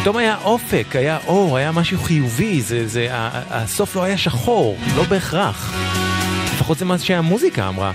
פתאום 0.06 0.16
היה 0.16 0.36
אופק, 0.44 0.96
היה 0.96 1.18
אור, 1.26 1.56
היה 1.56 1.72
משהו 1.72 1.98
חיובי, 1.98 2.60
זה, 2.60 2.86
זה, 2.86 3.08
הסוף 3.10 3.96
לא 3.96 4.02
היה 4.02 4.18
שחור, 4.18 4.76
לא 4.96 5.02
בהכרח. 5.02 5.74
לפחות 6.54 6.78
זה 6.78 6.84
מה 6.84 6.98
שהמוזיקה 6.98 7.68
אמרה. 7.68 7.92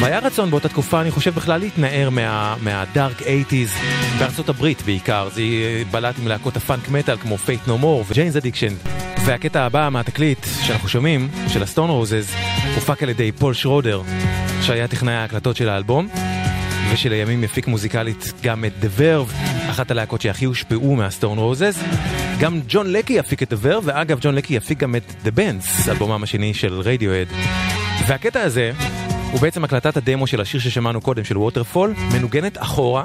והיה 0.00 0.18
רצון 0.18 0.50
באותה 0.50 0.68
תקופה, 0.68 1.00
אני 1.00 1.10
חושב 1.10 1.34
בכלל 1.34 1.60
להתנער 1.60 2.10
מה, 2.10 2.56
מה 2.62 2.81
dark 2.81 3.20
80's 3.20 3.82
בארצות 4.18 4.48
הברית 4.48 4.82
בעיקר, 4.82 5.28
זה 5.34 5.42
בלט 5.90 6.14
עם 6.18 6.28
להקות 6.28 6.56
הפאנק 6.56 6.88
מטאל 6.88 7.16
כמו 7.16 7.38
פייט 7.38 7.60
נו 7.66 7.78
מור 7.78 8.04
וג'יינס 8.08 8.36
אדיקשן. 8.36 8.74
והקטע 9.24 9.62
הבא 9.62 9.88
מהתקליט 9.92 10.46
שאנחנו 10.62 10.88
שומעים, 10.88 11.28
של 11.48 11.62
הסטון 11.62 11.90
רוזז, 11.90 12.30
הופק 12.74 13.02
על 13.02 13.08
ידי 13.08 13.32
פול 13.32 13.54
שרודר, 13.54 14.02
שהיה 14.62 14.88
טכנאי 14.88 15.14
ההקלטות 15.14 15.56
של 15.56 15.68
האלבום, 15.68 16.08
ושלימים 16.92 17.44
הפיק 17.44 17.66
מוזיקלית 17.66 18.32
גם 18.42 18.64
את 18.64 18.72
The 18.82 19.00
Verve, 19.00 19.57
אחת 19.78 19.90
הלהקות 19.90 20.20
שהכי 20.20 20.44
הושפעו 20.44 20.96
מהסטון 20.96 21.38
רוזז. 21.38 21.82
גם 22.40 22.60
ג'ון 22.68 22.92
לקי 22.92 23.12
יפיק 23.12 23.42
את 23.42 23.52
Verve, 23.52 23.82
ואגב 23.82 24.18
ג'ון 24.20 24.34
לקי 24.34 24.54
יפיק 24.54 24.78
גם 24.78 24.96
את 24.96 25.02
The 25.24 25.28
Bends, 25.38 25.90
אלבומם 25.90 26.22
השני 26.22 26.54
של 26.54 26.80
רדיוהד. 26.80 27.26
והקטע 28.06 28.40
הזה 28.40 28.72
הוא 29.32 29.40
בעצם 29.40 29.64
הקלטת 29.64 29.96
הדמו 29.96 30.26
של 30.26 30.40
השיר 30.40 30.60
ששמענו 30.60 31.00
קודם, 31.00 31.24
של 31.24 31.38
ווטרפול, 31.38 31.94
מנוגנת 32.14 32.58
אחורה, 32.58 33.04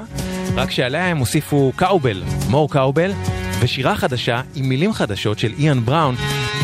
רק 0.54 0.70
שעליה 0.70 1.06
הם 1.06 1.18
הוסיפו 1.18 1.72
קאובל, 1.76 2.22
מור 2.48 2.70
קאובל, 2.70 3.12
ושירה 3.60 3.96
חדשה 3.96 4.40
עם 4.54 4.68
מילים 4.68 4.92
חדשות 4.92 5.38
של 5.38 5.52
איאן 5.58 5.84
בראון, 5.84 6.14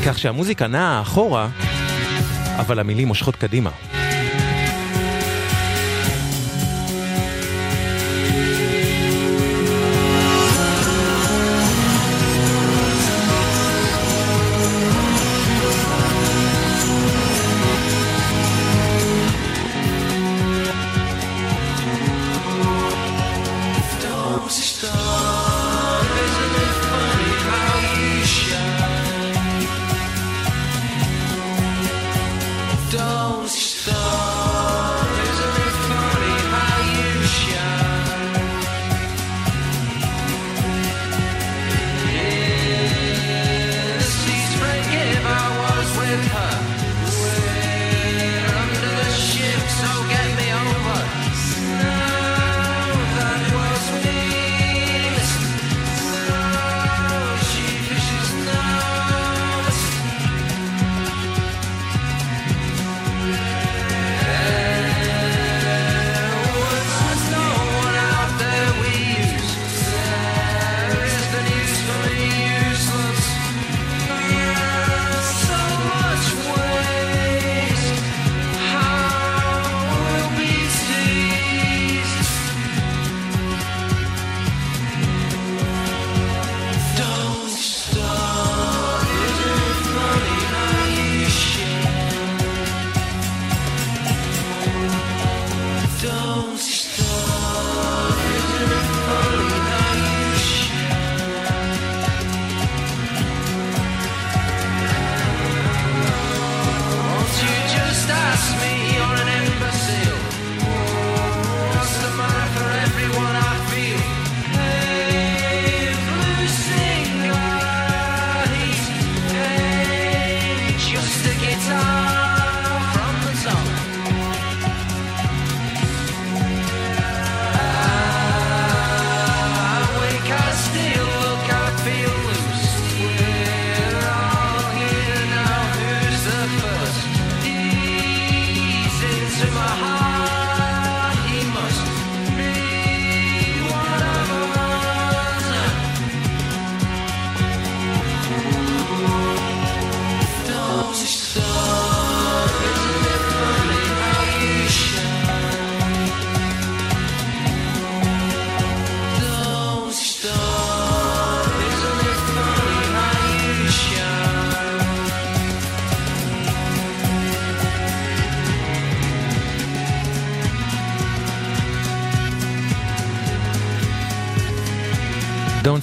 כך 0.06 0.18
שהמוזיקה 0.18 0.66
נעה 0.66 1.00
אחורה, 1.00 1.48
אבל 2.58 2.78
המילים 2.78 3.08
מושכות 3.08 3.36
קדימה. 3.36 3.70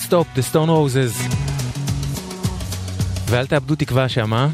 Stop, 0.10 0.38
The 0.38 0.54
Stone 0.54 0.70
Roses. 0.70 1.36
ואל 3.30 3.48
תאבדו 3.48 3.76
תקווה 3.76 4.10
שמה. 4.10 4.50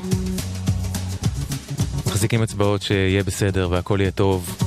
מחזיקים 2.07 2.43
אצבעות 2.43 2.81
שיהיה 2.81 3.23
בסדר 3.23 3.67
והכל 3.71 3.97
יהיה 4.01 4.11
טוב. 4.11 4.57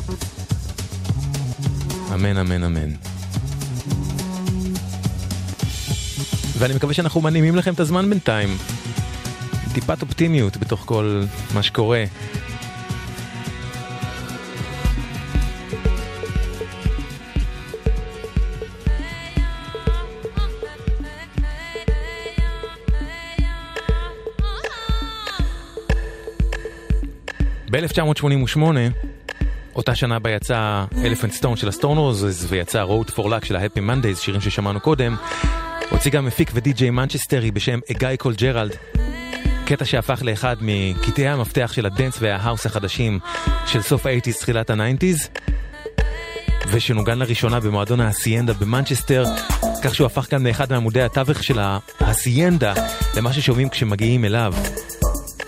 אמן, 2.15 2.37
אמן, 2.37 2.65
אמן. 2.65 2.91
ואני 6.59 6.75
מקווה 6.75 6.95
שאנחנו 6.95 7.21
מנעימים 7.21 7.57
לכם 7.57 7.75
את 7.75 7.81
הזמן 7.81 8.11
בינתיים. 8.11 8.57
טיפת 9.73 10.03
אופטימיות 10.03 10.57
בתוך 10.57 10.83
כל 10.87 11.23
מה 11.55 11.63
שקורה. 11.63 12.05
ב-1988, 27.99 28.61
אותה 29.77 29.95
שנה 29.95 30.19
בה 30.19 30.31
יצא 30.31 30.85
Elephant 31.05 31.33
Stone 31.33 31.57
של 31.57 31.69
הסטון 31.69 32.12
רוזז 32.12 32.47
ויצא 32.49 32.81
Wrote 32.81 33.11
for 33.11 33.31
Luck 33.31 33.45
של 33.45 33.57
ההפי 33.57 33.81
מנדייז, 33.81 34.19
שירים 34.19 34.41
ששמענו 34.41 34.81
קודם, 34.81 35.17
הוציא 35.91 36.11
גם 36.11 36.25
מפיק 36.25 36.51
ודי-ג'יי 36.55 36.91
מנצ'סטרי 36.91 37.51
בשם 37.51 37.79
אגאי 37.91 38.17
קולד 38.17 38.35
ג'רלד. 38.35 38.73
קטע 39.67 39.85
שהפך 39.85 40.23
לאחד 40.23 40.57
מקטעי 40.61 41.29
המפתח 41.29 41.73
של 41.75 41.87
הדנס 41.87 42.19
וההאוס 42.21 42.67
החדשים 42.67 43.19
של 43.67 43.83
סוף 43.83 44.07
ה-80's 44.07 44.39
תחילת 44.39 44.71
ה-90's 44.71 45.41
ושנוגן 46.71 47.19
לראשונה 47.19 47.61
במועדון 47.61 48.01
האסיינדה 48.01 48.53
במנצ'סטר 48.53 49.25
כך 49.85 49.95
שהוא 49.95 50.07
הפך 50.07 50.31
גם 50.31 50.47
לאחד 50.47 50.73
מעמודי 50.73 51.03
התווך 51.03 51.45
של 51.45 51.59
האסיינדה 52.01 52.75
למה 53.17 53.33
ששומעים 53.33 53.69
כשמגיעים 53.69 54.25
אליו. 54.25 54.55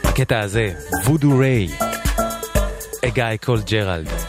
הקטע 0.05 0.41
הזה, 0.41 0.73
וודו 1.05 1.39
ריי, 1.39 1.69
guy 3.19 3.37
called 3.37 3.67
Gerald. 3.67 4.28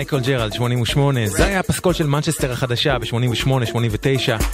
Guy 0.00 0.08
Called 0.08 0.28
Gerald, 0.28 0.52
88. 0.52 1.26
זה 1.26 1.46
היה 1.46 1.60
הפסקול 1.60 1.92
של 1.92 2.06
מנצ'סטר 2.06 2.52
החדשה 2.52 2.98
ב-88-89. 2.98 4.44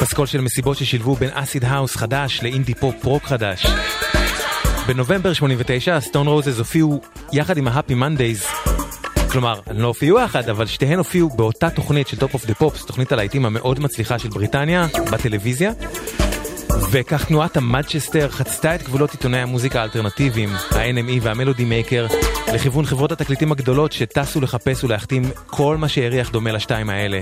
פסקול 0.00 0.26
של 0.26 0.40
מסיבות 0.40 0.76
ששילבו 0.76 1.14
בין 1.14 1.30
אסיד 1.32 1.64
האוס 1.64 1.96
חדש 1.96 2.40
לאינדי 2.42 2.74
פופ 2.74 3.04
רוק 3.04 3.24
חדש. 3.24 3.66
בנובמבר 4.86 5.32
89 5.32 5.96
הסטון 5.96 6.26
רוזז 6.26 6.58
הופיעו 6.58 7.00
יחד 7.32 7.56
עם 7.56 7.68
ההאפי 7.68 7.94
מנדייז. 7.94 8.46
כלומר, 9.30 9.60
הם 9.66 9.78
לא 9.78 9.86
הופיעו 9.86 10.18
יחד, 10.18 10.48
אבל 10.48 10.66
שתיהן 10.66 10.98
הופיעו 10.98 11.28
באותה 11.28 11.70
תוכנית 11.70 12.08
של 12.08 12.16
Top 12.16 12.34
of 12.34 12.46
the 12.46 12.54
Pops, 12.54 12.84
תוכנית 12.84 13.12
הלהיטים 13.12 13.46
המאוד 13.46 13.80
מצליחה 13.80 14.18
של 14.18 14.28
בריטניה, 14.28 14.86
בטלוויזיה. 15.12 15.72
וכך 16.90 17.24
תנועת 17.24 17.56
ה 17.56 17.62
Madchester 17.62 18.28
חצתה 18.28 18.74
את 18.74 18.82
גבולות 18.82 19.12
עיתוני 19.12 19.38
המוזיקה 19.38 19.80
האלטרנטיביים, 19.80 20.48
ה-NME 20.48 21.18
וה 21.22 21.32
Melody 21.32 21.64
Maker, 21.64 22.06
לכיוון 22.54 22.84
חברות 22.84 23.12
התקליטים 23.12 23.52
הגדולות 23.52 23.92
שטסו 23.92 24.40
לחפש 24.40 24.84
ולהחתים 24.84 25.22
כל 25.46 25.76
מה 25.76 25.88
שהריח 25.88 26.30
דומה 26.30 26.52
לשתיים 26.52 26.90
האלה. 26.90 27.20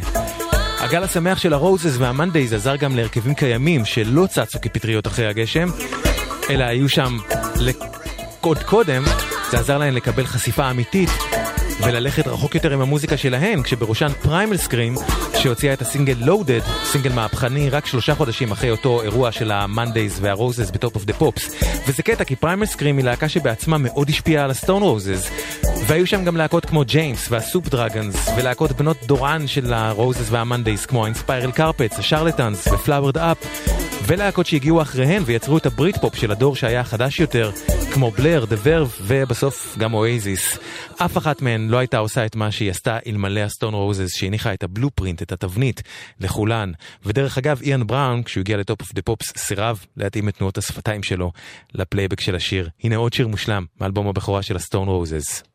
הגל 0.79 1.03
השמח 1.03 1.39
של 1.39 1.53
הרוזס 1.53 1.97
והמנדייז 1.99 2.53
עזר 2.53 2.77
גם 2.77 2.97
להרכבים 2.97 3.35
קיימים 3.35 3.85
שלא 3.85 4.27
צצו 4.27 4.59
כפטריות 4.63 5.07
אחרי 5.07 5.27
הגשם, 5.27 5.69
אלא 6.51 6.65
היו 6.65 6.89
שם 6.89 7.19
עוד 8.41 8.59
קודם, 8.59 9.05
זה 9.51 9.59
עזר 9.59 9.79
להם 9.79 9.95
לקבל 9.95 10.27
חשיפה 10.27 10.71
אמיתית 10.71 11.11
וללכת 11.83 12.27
רחוק 12.27 12.55
יותר 12.55 12.73
עם 12.73 12.81
המוזיקה 12.81 13.17
שלהן, 13.17 13.63
כשבראשן 13.63 14.09
פריימל 14.23 14.57
סקרים, 14.57 14.95
שהוציאה 15.39 15.73
את 15.73 15.83
הסינגל 15.83 16.17
Loaded, 16.19 16.61
סינגל 16.85 17.13
מהפכני 17.13 17.71
רק 17.71 17.87
שלושה 17.87 18.15
חודשים 18.15 18.53
אחרי 18.53 18.71
אותו 18.71 19.03
אירוע 19.03 19.33
של 19.33 19.51
המנדייז 19.51 20.19
והרוזס 20.21 20.71
ב 20.71 20.77
Top 20.77 20.95
of 20.95 21.05
the 21.05 21.13
Pops. 21.13 21.60
וזה 21.91 22.03
קטע 22.03 22.25
כי 22.25 22.37
פריימל 22.37 22.67
סקרים 22.67 22.97
היא 22.97 23.05
להקה 23.05 23.29
שבעצמה 23.29 23.79
מאוד 23.79 24.09
השפיעה 24.09 24.45
על 24.45 24.51
הסטון 24.51 24.83
רוזס. 24.83 25.31
והיו 25.87 26.07
שם 26.07 26.25
גם 26.25 26.37
להקות 26.37 26.65
כמו 26.67 26.85
ג'יימס 26.85 27.27
והסופ 27.31 27.69
דרגנס, 27.69 28.29
ולהקות 28.37 28.73
בנות 28.73 28.97
דורן 29.07 29.47
של 29.47 29.73
הרוזס 29.73 30.31
והמנדייז, 30.31 30.87
כמו 30.87 31.05
ה 31.05 31.10
Inspiral 31.10 31.53
Carpets, 31.53 31.99
השרלטנס 31.99 32.67
ו 32.67 32.72
Flowered 32.72 33.19
Up. 33.19 33.80
ולהקות 34.11 34.47
שהגיעו 34.47 34.83
אחריהן 34.83 35.23
ויצרו 35.27 35.59
את 35.59 35.67
הברית 35.67 35.97
פופ 35.97 36.15
של 36.15 36.31
הדור 36.31 36.57
שהיה 36.57 36.85
חדש 36.85 37.21
יותר, 37.21 37.51
כמו 37.95 38.11
בלר, 38.11 38.45
דה 38.45 38.57
ורב 38.63 38.97
ובסוף 39.03 39.77
גם 39.79 39.95
אואזיס. 39.95 40.59
אף 40.97 41.19
אחת 41.19 41.43
מהן 41.43 41.69
לא 41.69 41.79
הייתה 41.79 41.99
עושה 41.99 42.27
את 42.27 42.37
מה 42.37 42.51
שהיא 42.51 42.71
עשתה 42.71 42.99
אלמלא 43.07 43.41
הסטון 43.41 43.75
רוזס 43.75 44.17
שהניחה 44.17 44.55
את 44.55 44.63
ה 44.63 44.68
blueprint, 44.68 45.23
את 45.23 45.33
התבנית, 45.33 45.83
לכולן. 46.21 46.73
ודרך 47.05 47.39
אגב, 47.39 47.61
איאן 47.63 47.87
בראון, 47.87 48.23
כשהוא 48.23 48.41
הגיע 48.41 48.57
ל 48.57 48.63
Top 48.63 48.81
of 48.81 48.95
the 48.95 49.03
Pops, 49.03 49.33
סירב 49.37 49.85
להתאים 49.97 50.29
את 50.29 50.37
תנועות 50.37 50.59
השפתיים 50.59 51.03
שלו 51.03 51.33
לפלייבק 51.75 52.21
של 52.21 52.35
השיר. 52.35 52.69
הנה 52.83 52.97
עוד 52.97 53.13
שיר 53.13 53.29
מושלם 53.29 53.65
מאלבום 53.81 54.09
הבכורה 54.09 54.43
של 54.43 54.57
הסטון 54.57 54.89
רוזס. 54.89 55.50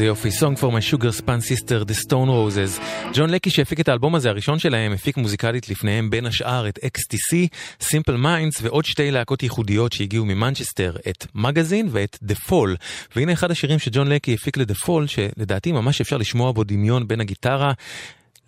איזה 0.00 0.08
יופי, 0.08 0.28
Song 0.28 0.60
for 0.60 0.72
my 0.72 0.94
sugar 0.94 1.12
span 1.20 1.40
sister, 1.40 1.84
The 1.84 2.06
Stone 2.06 2.28
Roses. 2.28 2.80
ג'ון 3.14 3.30
לקי 3.30 3.50
שהפיק 3.50 3.80
את 3.80 3.88
האלבום 3.88 4.14
הזה, 4.14 4.28
הראשון 4.28 4.58
שלהם, 4.58 4.92
הפיק 4.92 5.16
מוזיקלית 5.16 5.68
לפניהם 5.68 6.10
בין 6.10 6.26
השאר 6.26 6.68
את 6.68 6.78
XTC, 6.78 7.36
Simple 7.82 8.24
Minds 8.24 8.62
ועוד 8.62 8.84
שתי 8.84 9.10
להקות 9.10 9.42
ייחודיות 9.42 9.92
שהגיעו 9.92 10.24
ממנצ'סטר, 10.24 10.96
את 11.08 11.26
מגזין 11.34 11.88
ואת 11.90 12.18
The 12.28 12.48
Fall. 12.48 12.76
והנה 13.16 13.32
אחד 13.32 13.50
השירים 13.50 13.78
שג'ון 13.78 14.08
לקי 14.08 14.34
הפיק 14.34 14.56
ל-The 14.56 14.86
Fall, 14.86 15.06
שלדעתי 15.06 15.72
ממש 15.72 16.00
אפשר 16.00 16.16
לשמוע 16.16 16.52
בו 16.52 16.64
דמיון 16.64 17.08
בין 17.08 17.20
הגיטרה 17.20 17.72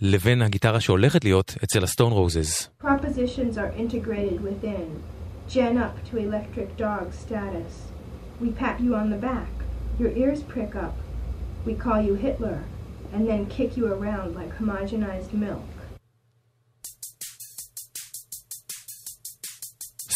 לבין 0.01 0.43
הגיטרה 0.43 0.81
שהולכת 0.81 1.25
להיות 1.25 1.57
אצל 1.65 1.85
הסטון 1.85 2.13
back. 9.21 9.53
Your 10.01 10.13
ears 10.23 10.43
prick 10.55 10.75
up. 10.75 10.95
we 11.65 11.75
call 11.75 12.01
you 12.01 12.15
Hitler, 12.15 12.65
and 13.13 13.29
then 13.29 13.47
kick 13.47 13.77
you 13.77 13.93
around 13.93 14.35
like 14.35 14.57
homogenized 14.59 15.33
milk. 15.33 15.63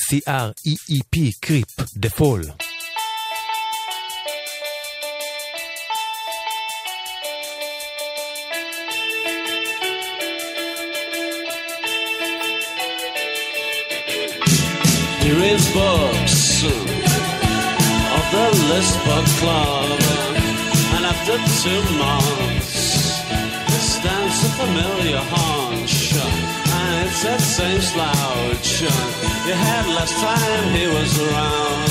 CREEP, 0.09 1.33
CREEP, 1.43 1.67
The 1.97 2.11
Fall. 2.11 2.43
Here 15.23 15.41
is 15.55 15.73
books 15.73 16.63
of 16.65 18.25
the 18.33 18.47
Lisbon 18.69 19.25
Club 19.39 20.26
after 21.29 21.69
two 21.69 21.99
months, 21.99 23.19
stands 23.83 24.45
a 24.45 24.51
familiar 24.51 25.19
haunch, 25.19 26.15
and 26.15 27.07
it's 27.09 27.23
that 27.25 27.41
same 27.41 27.81
slouch 27.81 28.83
you 28.83 29.55
had 29.55 29.87
last 29.89 30.15
time 30.23 30.75
he 30.75 30.87
was 30.87 31.19
around. 31.19 31.87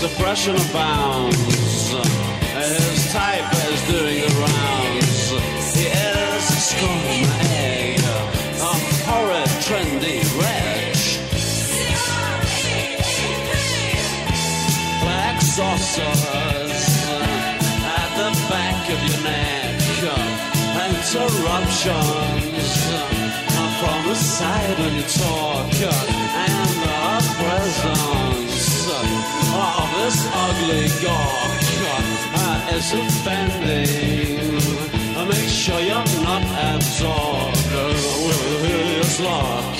Depression 0.00 0.56
abounds, 0.56 1.36
his 2.56 3.12
type 3.12 3.52
is 3.68 3.80
doing 3.88 4.20
the 4.20 4.32
rounds. 4.40 5.30
He 5.76 5.86
is 5.86 6.44
a 6.48 6.60
scum 6.68 7.00
egg, 7.52 8.00
a 8.00 8.72
horrid, 9.08 9.48
trendy 9.66 10.24
wretch. 10.40 11.18
black 15.02 15.40
saucers 15.40 16.47
Interruptions 21.10 22.84
from 23.80 23.98
when 24.04 24.92
you 24.94 25.02
talk, 25.04 25.72
and 25.72 26.68
the 26.84 26.98
presence 27.38 28.68
of 29.54 29.88
this 29.96 30.18
ugly 30.34 30.84
gawk 31.00 31.64
uh, 32.34 32.74
is 32.74 32.92
offending. 32.92 34.60
Uh, 35.16 35.24
make 35.24 35.48
sure 35.48 35.80
you're 35.80 36.04
not 36.24 36.44
absorbed 36.74 37.72
uh, 37.72 37.88
with 38.26 38.62
his 38.68 39.20
luck. 39.20 39.76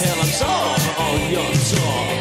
He'll 0.00 0.20
absorb 0.22 0.80
all 0.98 1.18
your 1.28 1.52
talk. 1.52 2.13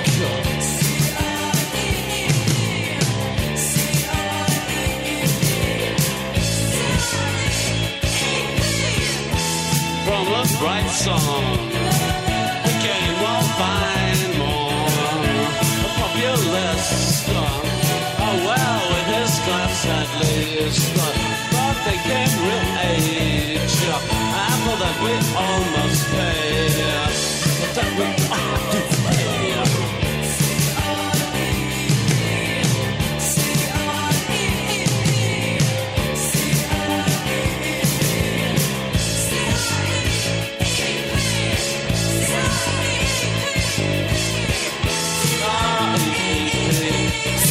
From 10.24 10.34
a 10.34 10.46
bright 10.60 10.90
song. 10.90 11.70
The 12.66 12.76
game 12.88 13.16
will 13.24 13.46
find 13.60 14.20
more. 14.40 14.88
A 15.84 15.90
populist, 16.00 17.26
oh 17.30 18.36
well, 18.48 18.80
with 18.92 19.08
his 19.18 19.34
class 19.46 19.86
at 19.86 20.10
least. 20.22 20.84
But 20.96 21.16
they 21.86 21.98
came 22.08 22.34
real 22.48 22.70
age. 22.92 23.76
After 24.48 24.76
that, 24.82 24.96
we 25.04 25.14
all 25.36 25.64
must 25.76 26.06
pay. 26.12 27.03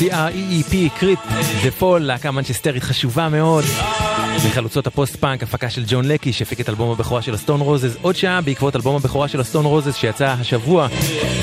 C-R-E-E-P, 0.02 0.98
Creep, 1.00 1.18
The 1.62 1.82
Fall, 1.82 1.98
להקה 1.98 2.30
מנצ'סטרית 2.30 2.82
חשובה 2.82 3.28
מאוד. 3.28 3.64
מחלוצות 4.46 4.86
הפוסט 4.86 5.16
פאנק, 5.16 5.42
הפקה 5.42 5.70
של 5.70 5.84
ג'ון 5.86 6.08
לקי 6.08 6.32
שהפיק 6.32 6.60
את 6.60 6.68
אלבום 6.68 6.90
הבכורה 6.90 7.22
של 7.22 7.34
הסטון 7.34 7.60
רוזס 7.60 7.96
עוד 8.02 8.16
שעה 8.16 8.40
בעקבות 8.40 8.76
אלבום 8.76 8.96
הבכורה 8.96 9.28
של 9.28 9.40
הסטון 9.40 9.64
רוזס 9.64 9.96
שיצא 9.96 10.34
השבוע 10.40 10.88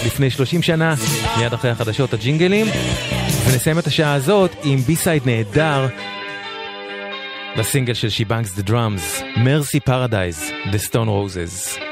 לפני 0.05 0.29
30 0.29 0.61
שנה, 0.61 0.95
מיד 1.37 1.53
אחרי 1.53 1.71
החדשות 1.71 2.13
הג'ינגלים. 2.13 2.67
ונסיים 3.47 3.79
את 3.79 3.87
השעה 3.87 4.13
הזאת 4.13 4.51
עם 4.63 4.79
B-side 4.79 5.21
נהדר 5.25 5.87
לסינגל 7.55 7.93
של 7.93 8.07
Bangs 8.29 8.59
the 8.59 8.69
Drums, 8.69 9.21
Mersey 9.35 9.89
Paradise, 9.89 10.71
The 10.73 10.89
Stone 10.89 11.07
Roses. 11.07 11.88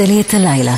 עושה 0.00 0.12
לי 0.12 0.20
את 0.20 0.34
הלילה. 0.34 0.74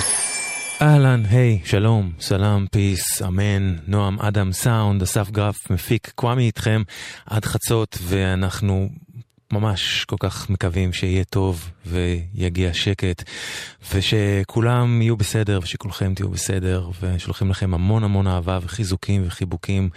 אהלן, 0.83 1.23
היי, 1.31 1.61
שלום, 1.64 2.12
סלאם, 2.21 2.66
פיס, 2.66 3.23
אמן, 3.23 3.77
נועם, 3.87 4.21
אדם, 4.21 4.53
סאונד, 4.53 5.03
אסף 5.03 5.31
גרף, 5.31 5.71
מפיק, 5.71 6.12
קוואמי 6.14 6.47
איתכם 6.47 6.83
עד 7.27 7.45
חצות, 7.45 7.99
ואנחנו 8.03 8.89
ממש 9.53 10.05
כל 10.05 10.16
כך 10.21 10.51
מקווים 10.51 10.93
שיהיה 10.93 11.25
טוב 11.25 11.71
ויגיע 11.87 12.75
שקט 12.75 13.23
ושכולם 13.95 15.03
יהיו 15.03 15.16
בסדר 15.16 15.61
ושכולכם 15.62 16.14
תהיו 16.14 16.29
בסדר 16.29 16.89
ושולחים 17.01 17.51
לכם 17.51 17.75
המון 17.75 18.05
המון 18.05 18.27
אהבה 18.27 18.59
וחיזוקים 18.62 19.23
וחיבוקים 19.27 19.89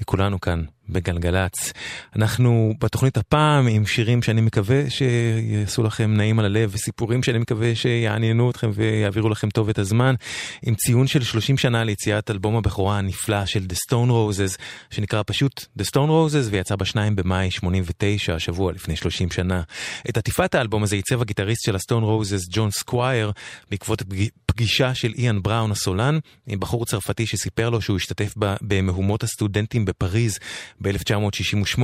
מכולנו 0.00 0.40
כאן 0.40 0.62
בגלגלצ. 0.88 1.72
אנחנו 2.16 2.74
בתוכנית 2.80 3.16
הפעם 3.16 3.66
עם 3.66 3.86
שירים 3.86 4.22
שאני 4.22 4.40
מקווה 4.40 4.90
שיעשו 4.90 5.82
לכם 5.82 6.14
נעים 6.16 6.38
על 6.38 6.44
הלב 6.44 6.70
וסיפורים 6.72 7.22
שאני 7.22 7.38
מקווה 7.38 7.74
שיעניינו 7.74 8.50
אתכם 8.50 8.70
ויעבירו 8.74 9.28
לכם 9.28 9.50
טוב 9.50 9.68
את 9.68 9.78
הזמן. 9.78 10.14
עם 10.62 10.74
ציון 10.74 11.06
של 11.06 11.22
30 11.22 11.58
שנה 11.58 11.84
ליציאת 11.84 12.30
אלבום 12.30 12.56
הבכורה 12.56 12.98
הנפלא 12.98 13.46
של 13.46 13.66
The 13.72 13.76
Stone 13.76 14.10
Roses 14.10 14.58
שנקרא 14.90 15.22
פשוט 15.26 15.66
The 15.78 15.82
Stone 15.82 16.08
Roses 16.08 16.50
ויצא 16.50 16.76
ב-2 16.76 16.96
במאי 17.14 17.50
89, 17.50 18.34
השבוע 18.34 18.72
לפני 18.72 18.96
30 18.96 19.30
שנה. 19.30 19.62
את 20.08 20.16
עטיפת 20.16 20.54
האלבום 20.54 20.82
הזה 20.82 20.96
עיצב 20.96 21.22
הגיטריסט 21.22 21.64
של 21.64 21.76
הסטון 21.76 22.02
רוזס 22.02 22.46
ג'ון 22.50 22.70
סקווייר 22.70 23.32
בעקבות 23.70 24.02
פגישה 24.46 24.94
של 24.94 25.12
איאן 25.18 25.42
בראון 25.42 25.70
הסולן 25.70 26.18
עם 26.46 26.60
בחור 26.60 26.86
צרפתי 26.86 27.26
שסיפר 27.26 27.70
לו 27.70 27.80
שהוא 27.80 27.96
השתתף 27.96 28.34
במהומות 28.60 29.22
הסטודנטים 29.22 29.84
בפריז 29.84 30.38
ב-1968. 30.82 31.82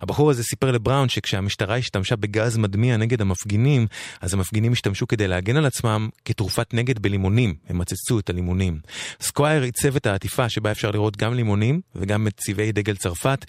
הבחור 0.00 0.30
הזה 0.30 0.44
סיפר 0.44 0.70
לבראון 0.70 1.08
שכשהמשטרה 1.08 1.76
השתמשה 1.76 2.16
בגז 2.16 2.56
מדמיע 2.56 2.96
נגד 2.96 3.20
המפגינים, 3.20 3.86
אז 4.20 4.34
המפגינים 4.34 4.72
השתמשו 4.72 5.08
כדי 5.08 5.28
להגן 5.28 5.56
על 5.56 5.66
עצמם 5.66 6.08
כתרופת 6.24 6.74
נגד 6.74 6.98
בלימונים, 6.98 7.54
הם 7.68 7.78
מצצו 7.78 8.18
את 8.18 8.30
הלימונים. 8.30 8.78
סקווייר 9.20 9.62
עיצב 9.62 9.96
את 9.96 10.06
העטיפה 10.06 10.48
שבה 10.48 10.70
אפשר 10.70 10.90
לראות 10.90 11.16
גם 11.16 11.34
לימונים 11.34 11.80
וגם 11.94 12.26
את 12.26 12.36
צבעי 12.36 12.72
דגל 12.72 12.96
צרפת, 12.96 13.44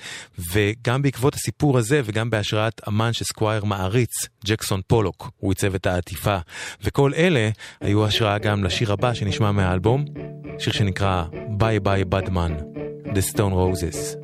וגם 0.54 1.02
בעקבות 1.02 1.36
הסיפור 1.36 1.78
הזה 1.78 2.02
וגם 2.06 2.30
בהשראת 2.30 2.82
אמן 2.88 3.14
שסקווייר 3.14 3.66
מעריץ, 3.66 4.12
ג'קסון 4.46 4.82
פולוק, 4.88 5.32
הוא 5.38 5.52
עיצב 5.52 5.76
את 5.76 5.88
העטיפה. 5.88 6.38
וכל 6.84 7.14
אלה 7.14 7.50
היו 7.82 8.06
השראה 8.06 8.38
גם 8.38 8.64
לשיר 8.64 8.92
הבא 8.92 9.14
שנשמע 9.14 9.52
מהאלבום, 9.52 10.06
שיר 10.60 10.74
שנקרא 10.74 11.24
Bye 11.50 11.80
Bye 11.80 12.06
Badman, 12.06 12.56
The 13.06 13.34
Stone 13.34 13.54
Roses. 13.54 14.18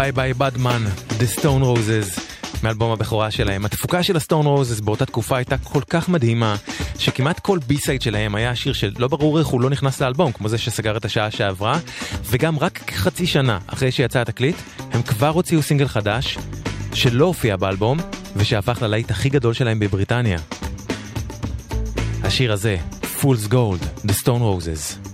Bye 0.00 0.12
Bye 0.12 0.34
Badman, 0.34 0.84
The 1.08 1.38
Stone 1.38 1.62
Roses, 1.62 2.20
מאלבום 2.62 2.92
הבכורה 2.92 3.30
שלהם. 3.30 3.64
התפוקה 3.64 4.02
של 4.02 4.16
הסטון 4.16 4.46
רוזס 4.46 4.80
באותה 4.80 5.06
תקופה 5.06 5.36
הייתה 5.36 5.58
כל 5.58 5.82
כך 5.90 6.08
מדהימה, 6.08 6.56
שכמעט 6.98 7.40
כל 7.40 7.58
B-side 7.66 8.02
שלהם 8.02 8.34
היה 8.34 8.56
שיר 8.56 8.72
שלא 8.72 9.08
ברור 9.08 9.38
איך 9.38 9.46
הוא 9.46 9.60
לא 9.60 9.70
נכנס 9.70 10.02
לאלבום, 10.02 10.32
כמו 10.32 10.48
זה 10.48 10.58
שסגר 10.58 10.96
את 10.96 11.04
השעה 11.04 11.30
שעברה, 11.30 11.78
וגם 12.24 12.58
רק 12.58 12.92
חצי 12.92 13.26
שנה 13.26 13.58
אחרי 13.66 13.92
שיצא 13.92 14.20
התקליט, 14.20 14.56
הם 14.92 15.02
כבר 15.02 15.28
הוציאו 15.28 15.62
סינגל 15.62 15.88
חדש, 15.88 16.38
שלא 16.94 17.24
הופיע 17.24 17.56
באלבום, 17.56 17.98
ושהפך 18.36 18.82
ללהיט 18.82 19.10
הכי 19.10 19.28
גדול 19.28 19.54
שלהם 19.54 19.78
בבריטניה. 19.78 20.38
השיר 22.22 22.52
הזה, 22.52 22.76
Fool's 23.20 23.52
Gold, 23.52 24.06
The 24.06 24.12
Stone 24.24 24.42
Roses. 24.42 25.09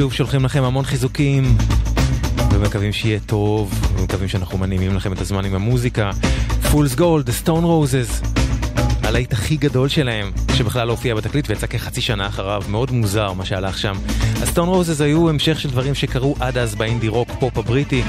שוב 0.00 0.12
שולחים 0.12 0.44
לכם 0.44 0.64
המון 0.64 0.84
חיזוקים, 0.84 1.56
ומקווים 2.52 2.92
שיהיה 2.92 3.20
טוב, 3.26 3.74
ומקווים 3.94 4.28
שאנחנו 4.28 4.58
מנעימים 4.58 4.96
לכם 4.96 5.12
את 5.12 5.20
הזמן 5.20 5.44
עם 5.44 5.54
המוזיקה. 5.54 6.10
Fool's 6.70 6.94
Gold, 6.94 7.28
The 7.28 7.46
Stone 7.46 7.64
Roses, 7.64 8.26
הלהיט 9.02 9.32
הכי 9.32 9.56
גדול 9.56 9.88
שלהם, 9.88 10.32
שבכלל 10.54 10.86
לא 10.86 10.92
הופיע 10.92 11.14
בתקליט 11.14 11.50
ויצא 11.50 11.66
כחצי 11.66 12.00
שנה 12.00 12.26
אחריו, 12.26 12.62
מאוד 12.68 12.90
מוזר 12.90 13.32
מה 13.32 13.44
שהלך 13.44 13.78
שם. 13.78 13.94
הסטון 14.42 14.68
רוזס 14.68 15.00
היו 15.00 15.28
המשך 15.28 15.60
של 15.60 15.70
דברים 15.70 15.94
שקרו 15.94 16.34
עד 16.40 16.58
אז 16.58 16.74
באינדי 16.74 17.08
רוק 17.08 17.28
פופ 17.40 17.58
הבריטי, 17.58 18.02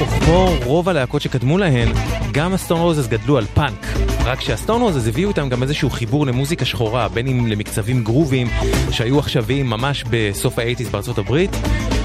וכמו 0.00 0.54
רוב 0.64 0.88
הלהקות 0.88 1.22
שקדמו 1.22 1.58
להן, 1.58 1.88
גם 2.32 2.54
הסטון 2.54 2.80
רוזס 2.80 3.06
גדלו 3.06 3.38
על 3.38 3.44
פאנק. 3.54 4.11
רק 4.24 4.40
שהסטון 4.40 4.82
רוזס 4.82 5.08
הביאו 5.08 5.28
איתם 5.28 5.48
גם 5.48 5.62
איזשהו 5.62 5.90
חיבור 5.90 6.26
למוזיקה 6.26 6.64
שחורה, 6.64 7.08
בין 7.08 7.26
אם 7.26 7.46
למקצבים 7.46 8.04
גרוביים 8.04 8.48
שהיו 8.90 9.18
עכשוויים 9.18 9.70
ממש 9.70 10.04
בסוף 10.10 10.58
האייטיז 10.58 10.88
בארצות 10.88 11.18
הברית, 11.18 11.50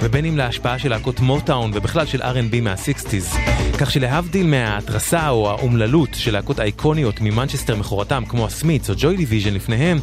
ובין 0.04 0.26
אם 0.26 0.38
להשפעה 0.38 0.80
של 0.80 0.90
להקות 0.90 1.20
מוטאון 1.20 1.72
ובכלל 1.74 2.06
של 2.06 2.22
R&B 2.22 2.62
מהסיקסטיז. 2.62 3.34
כך 3.80 3.92
שלהבדיל 3.92 4.48
מההתרסה 4.48 5.30
או 5.30 5.50
האומללות 5.50 6.10
של 6.14 6.34
להקות 6.34 6.60
אייקוניות 6.60 7.22
ממנצ'סטר 7.22 7.76
מכורתם 7.76 8.24
כמו 8.30 8.46
הסמיץ 8.46 8.90
או 8.90 8.96
ג'וי 8.98 9.18
דיוויז'ן 9.18 9.54
לפניהם, 9.54 10.00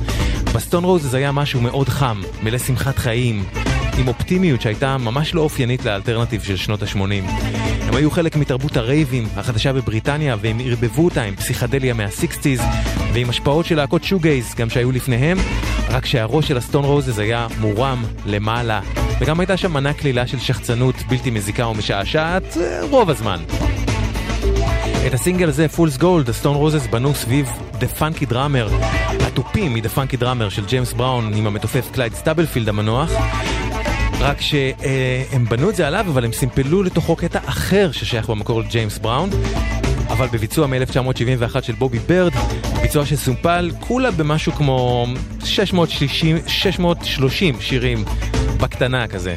בסטון 0.54 0.84
רוזס 0.84 1.14
היה 1.14 1.32
משהו 1.32 1.60
מאוד 1.60 1.88
חם, 1.88 2.22
מלא 2.42 2.58
שמחת 2.58 2.98
חיים, 2.98 3.44
עם 3.98 4.08
אופטימיות 4.08 4.60
שהייתה 4.60 4.98
ממש 4.98 5.34
לא 5.34 5.40
אופיינית 5.40 5.84
ל 5.84 5.89
alternative 5.89 6.42
של 6.42 6.56
שנות 6.56 6.82
ה-80. 6.82 7.63
הם 7.94 7.98
היו 7.98 8.10
חלק 8.10 8.36
מתרבות 8.36 8.76
הרייבים 8.76 9.28
החדשה 9.36 9.72
בבריטניה 9.72 10.36
והם 10.40 10.60
ערבבו 10.64 11.04
אותה 11.04 11.22
עם 11.22 11.36
פסיכדליה 11.36 11.94
מהסיקסטיז 11.94 12.60
ועם 13.12 13.30
השפעות 13.30 13.66
של 13.66 13.76
להקות 13.76 14.04
shoegaze 14.04 14.54
גם 14.54 14.70
שהיו 14.70 14.92
לפניהם, 14.92 15.38
רק 15.88 16.06
שהראש 16.06 16.48
של 16.48 16.56
הסטון 16.56 16.84
רוזס 16.84 17.18
היה 17.18 17.46
מורם 17.60 18.04
למעלה. 18.26 18.80
וגם 19.20 19.40
הייתה 19.40 19.56
שם 19.56 19.72
מנה 19.72 19.92
קלילה 19.92 20.26
של 20.26 20.38
שחצנות 20.38 20.94
בלתי 21.08 21.30
מזיקה 21.30 21.66
ומשעשעת 21.66 22.56
רוב 22.90 23.10
הזמן. 23.10 23.42
את 25.06 25.14
הסינגל 25.14 25.48
הזה, 25.48 25.68
Fool's 25.68 25.96
Gold, 25.96 26.28
הסטון 26.28 26.56
רוזס 26.56 26.86
בנו 26.86 27.14
סביב 27.14 27.48
The 27.78 27.86
Funky 27.88 28.26
Drummer, 28.26 28.68
התופים 29.26 29.74
מ 29.74 29.78
The 29.78 29.88
Funky 29.88 30.16
Drummer 30.16 30.48
של 30.48 30.64
ג'יימס 30.66 30.92
בראון 30.92 31.34
עם 31.34 31.46
המתופף 31.46 31.90
קלייד 31.92 32.14
סטאבלפילד 32.14 32.68
המנוח. 32.68 33.10
רק 34.24 34.40
שהם 34.40 35.44
בנו 35.48 35.70
את 35.70 35.76
זה 35.76 35.86
עליו, 35.86 36.06
אבל 36.08 36.24
הם 36.24 36.32
סימפלו 36.32 36.82
לתוכו 36.82 37.16
קטע 37.16 37.38
אחר 37.44 37.92
ששייך 37.92 38.30
במקור 38.30 38.60
לג'יימס 38.60 38.98
בראון. 38.98 39.30
אבל 40.08 40.26
בביצוע 40.32 40.66
מ-1971 40.66 41.62
של 41.62 41.72
בובי 41.72 41.98
ברד, 41.98 42.32
ביצוע 42.82 43.06
שסומפל 43.06 43.70
כולה 43.80 44.10
במשהו 44.10 44.52
כמו 44.52 45.06
660, 45.44 46.36
630 46.46 47.60
שירים 47.60 48.04
בקטנה 48.60 49.08
כזה. 49.08 49.36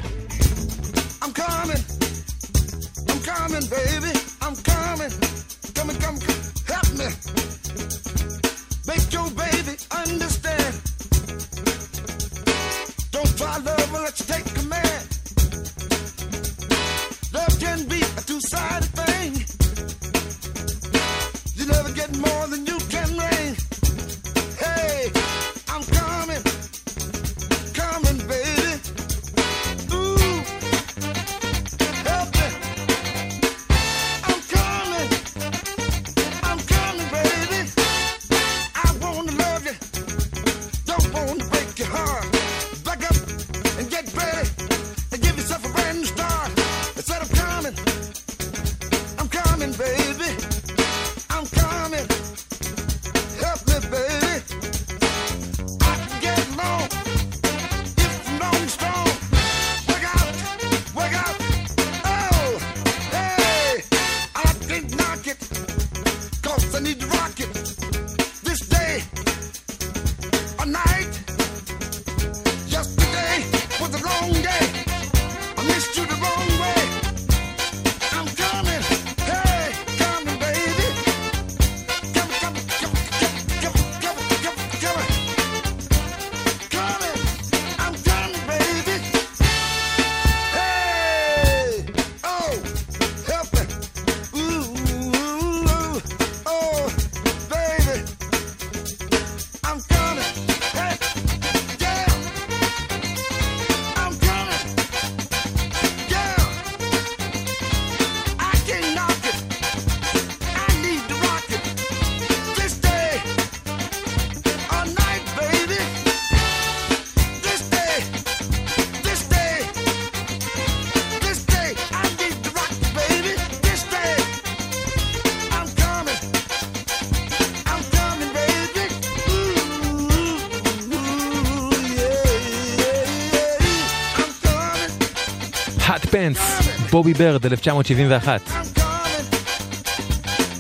בובי 136.98 137.14
ברד, 137.14 137.46
1971. 137.46 138.42
I'm 138.48 138.52
coming. 138.52 139.26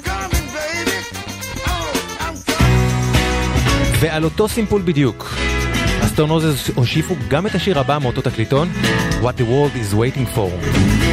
Coming, 0.05 0.47
baby. 0.53 0.97
Oh, 1.65 1.69
I'm 2.19 2.51
coming. 2.51 3.97
ועל 3.99 4.23
אותו 4.23 4.47
סימפול 4.47 4.81
בדיוק. 4.81 5.35
הסטון 6.01 6.29
רוזס 6.29 6.69
הושיפו 6.75 7.15
גם 7.27 7.47
את 7.47 7.55
השיר 7.55 7.79
הבא 7.79 7.97
מאותו 8.01 8.21
תקליטון, 8.21 8.69
What 9.21 9.39
the 9.39 9.43
World 9.43 9.75
is 9.75 9.95
Waiting 9.95 10.37
For. 10.37 11.06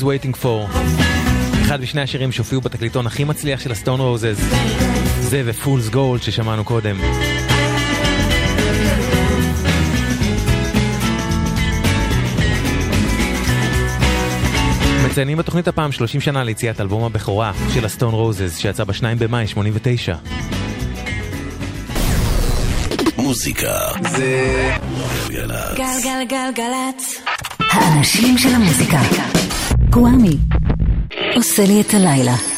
Is 0.00 0.04
Waiting 0.04 0.44
For. 0.44 0.78
אחד 1.62 1.80
משני 1.80 2.00
השירים 2.00 2.32
שהופיעו 2.32 2.60
בתקליטון 2.60 3.06
הכי 3.06 3.24
מצליח 3.24 3.60
של 3.60 3.72
הסטון 3.72 4.00
רוזס. 4.00 4.38
זה 5.20 5.42
ו-Fool's 5.44 5.94
Gold 5.94 6.22
ששמענו 6.22 6.64
קודם. 6.64 6.96
מציינים 15.06 15.38
בתוכנית 15.38 15.68
הפעם 15.68 15.92
30 15.92 16.20
שנה 16.20 16.44
ליציאת 16.44 16.80
אלבום 16.80 17.04
הבכורה 17.04 17.52
של 17.74 17.84
הסטון 17.84 18.14
רוזס 18.14 18.58
שיצא 18.58 18.84
ב-2 18.84 19.02
במאי 19.18 19.46
89. 19.46 20.16
מוזיקה 23.16 23.78
זה 24.10 24.70
גלגלצ. 25.28 25.78
גלגלגלגלצ. 25.78 27.22
האנשים 27.58 28.38
של 28.38 28.54
המוזיקה. 28.54 29.39
גוואמי. 29.90 30.36
עושה 31.36 31.62
לי 31.66 31.80
את 31.80 31.94
הלילה. 31.94 32.49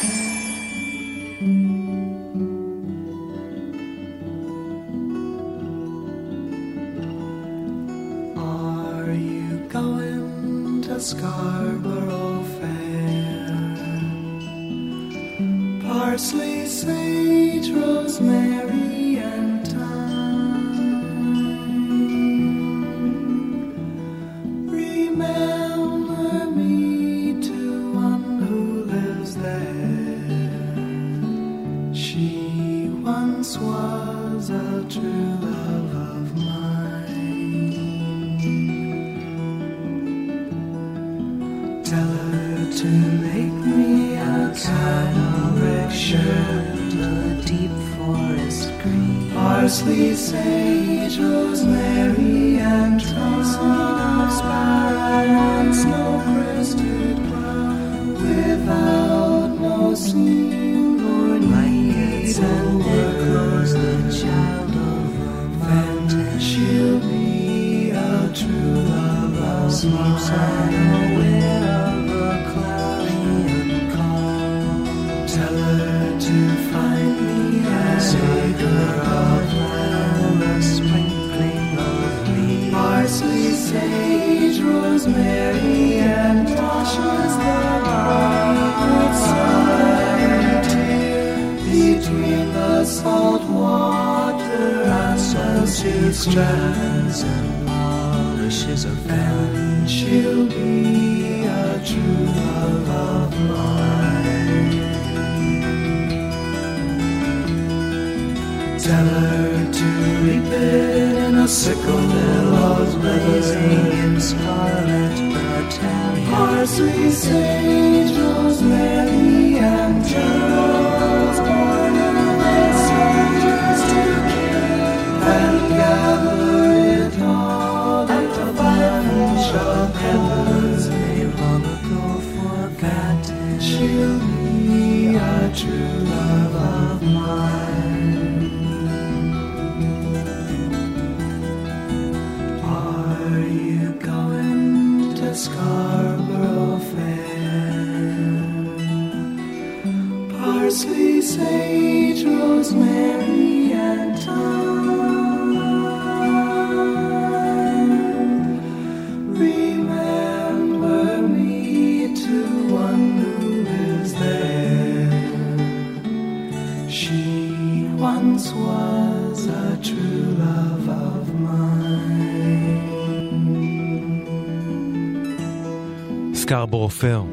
Scarborough 176.89 176.89
Fair. 176.89 177.23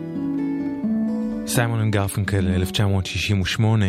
סיימון 1.46 1.80
אנד 1.80 1.92
גרפנקל 1.92 2.48
1968 2.48 3.86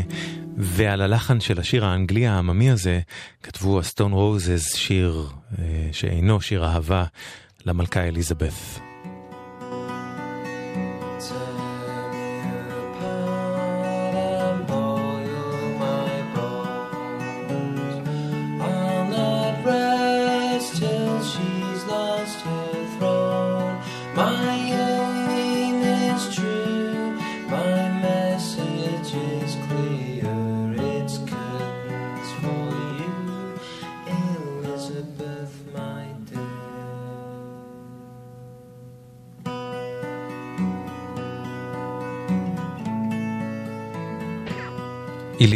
ועל 0.57 1.01
הלחן 1.01 1.39
של 1.39 1.59
השיר 1.59 1.85
האנגלי 1.85 2.27
העממי 2.27 2.71
הזה 2.71 2.99
כתבו 3.43 3.79
הסטון 3.79 4.11
רוזס 4.11 4.75
שיר 4.75 5.27
אה, 5.59 5.89
שאינו 5.91 6.41
שיר 6.41 6.65
אהבה 6.65 7.03
למלכה 7.65 8.07
אליזבת. 8.07 8.70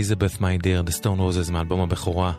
Elizabeth 0.06 0.42
My 0.42 0.58
Dear, 0.58 0.84
The 0.88 0.92
Stone 1.02 1.20
Roses 1.20 1.52
מאלבום 1.52 1.82
הבכורה. 1.82 2.34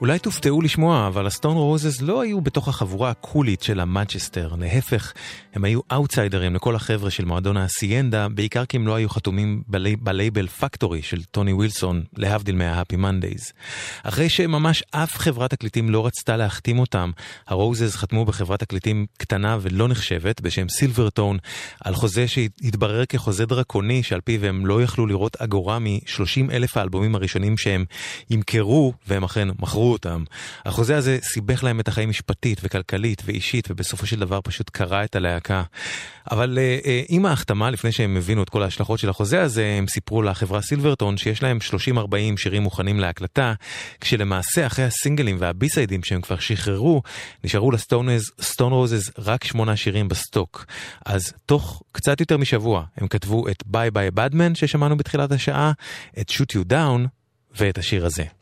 אולי 0.00 0.18
תופתעו 0.18 0.62
לשמוע, 0.62 1.06
אבל 1.06 1.26
הסטון 1.26 1.56
רוזס 1.56 2.00
לא 2.00 2.20
היו 2.20 2.40
בתוך 2.40 2.68
החבורה 2.68 3.10
הקולית 3.10 3.62
של 3.62 3.80
ה 3.80 3.86
Madchester. 3.86 4.54
להפך, 4.58 5.12
הם 5.54 5.64
היו 5.64 5.80
אאוטסיידרים 5.92 6.54
לכל 6.54 6.76
החבר'ה 6.76 7.10
של 7.10 7.24
מועדון 7.24 7.56
האסיינדה, 7.56 8.28
בעיקר 8.28 8.64
כי 8.64 8.76
הם 8.76 8.86
לא 8.86 8.94
היו 8.94 9.08
חתומים 9.08 9.62
בלי, 9.66 9.96
בלייבל 9.96 10.46
פקטורי 10.46 11.02
של 11.02 11.22
טוני 11.24 11.52
ווילסון, 11.52 12.02
להבדיל 12.16 12.56
מה-Happy 12.56 12.96
Mondays. 12.96 13.52
אחרי 14.02 14.28
שממש 14.28 14.82
אף 14.90 15.16
חברת 15.16 15.50
תקליטים 15.50 15.90
לא 15.90 16.06
רצתה 16.06 16.36
להחתים 16.36 16.78
אותם, 16.78 17.10
הרוזס 17.46 17.96
חתמו 17.96 18.24
בחברת 18.24 18.60
תקליטים 18.60 19.06
קטנה 19.18 19.58
ולא 19.60 19.88
נחשבת, 19.88 20.40
בשם 20.40 20.68
סילברטון, 20.68 21.38
על 21.84 21.94
חוזה 21.94 22.28
שהתברר 22.28 23.04
כחוזה 23.04 23.46
דרקוני, 23.46 24.02
שעל 24.02 24.20
פיו 24.20 24.46
הם 24.46 24.66
לא 24.66 24.82
יכלו 24.82 25.06
לראות 25.06 25.36
אגורה 25.36 25.78
מ-30 25.78 26.52
אלף 26.52 26.76
האלבומים 26.76 27.14
הראשונים 27.14 27.58
שהם 27.58 27.84
ימכרו, 28.30 28.92
והם 29.06 29.24
אכן 29.24 29.48
מכרו 29.58 29.92
אותם. 29.92 30.24
החוזה 30.64 30.96
הזה 30.96 31.18
סיבך 31.22 31.64
להם 31.64 31.80
את 31.80 31.88
החיים 31.88 32.08
משפטית 32.08 32.60
וכלכלית 32.62 33.22
ואישית, 33.26 33.70
ובסופו 33.70 34.06
של 34.06 34.20
דבר 34.20 34.40
פשוט 34.44 34.70
קרע 34.70 35.04
את 35.04 35.16
הלהקה. 35.40 35.62
אבל 36.30 36.58
אה, 36.58 36.78
אה, 36.86 37.02
עם 37.08 37.26
ההחתמה, 37.26 37.70
לפני 37.70 37.92
שהם 37.92 38.16
הבינו 38.16 38.42
את 38.42 38.48
כל 38.50 38.62
ההשלכות 38.62 38.98
של 38.98 39.08
החוזה 39.08 39.42
הזה, 39.42 39.74
הם 39.78 39.86
סיפרו 39.86 40.22
לחברה 40.22 40.62
סילברטון 40.62 41.16
שיש 41.16 41.42
להם 41.42 41.58
30-40 41.98 42.00
שירים 42.36 42.62
מוכנים 42.62 43.00
להקלטה, 43.00 43.54
כשלמעשה 44.00 44.66
אחרי 44.66 44.84
הסינגלים 44.84 45.36
וה 45.40 45.52
B-sideים 45.52 46.02
שהם 46.04 46.20
כבר 46.20 46.38
שחררו, 46.38 47.02
נשארו 47.44 47.70
לסטון 47.70 48.72
רוזס 48.72 49.10
רק 49.18 49.44
שמונה 49.44 49.76
שירים 49.76 50.08
בסטוק. 50.08 50.66
אז 51.06 51.32
תוך 51.46 51.82
קצת 51.92 52.20
יותר 52.20 52.36
משבוע 52.36 52.84
הם 52.96 53.08
כתבו 53.08 53.48
את 53.48 53.62
Bye 53.66 53.90
Bye 53.90 54.10
Badman 54.10 54.54
ששמענו 54.54 54.96
בתחילת 54.96 55.32
השעה, 55.32 55.72
את 56.20 56.30
Shoot 56.30 56.56
You 56.56 56.72
Down 56.72 57.08
ואת 57.58 57.78
השיר 57.78 58.06
הזה. 58.06 58.39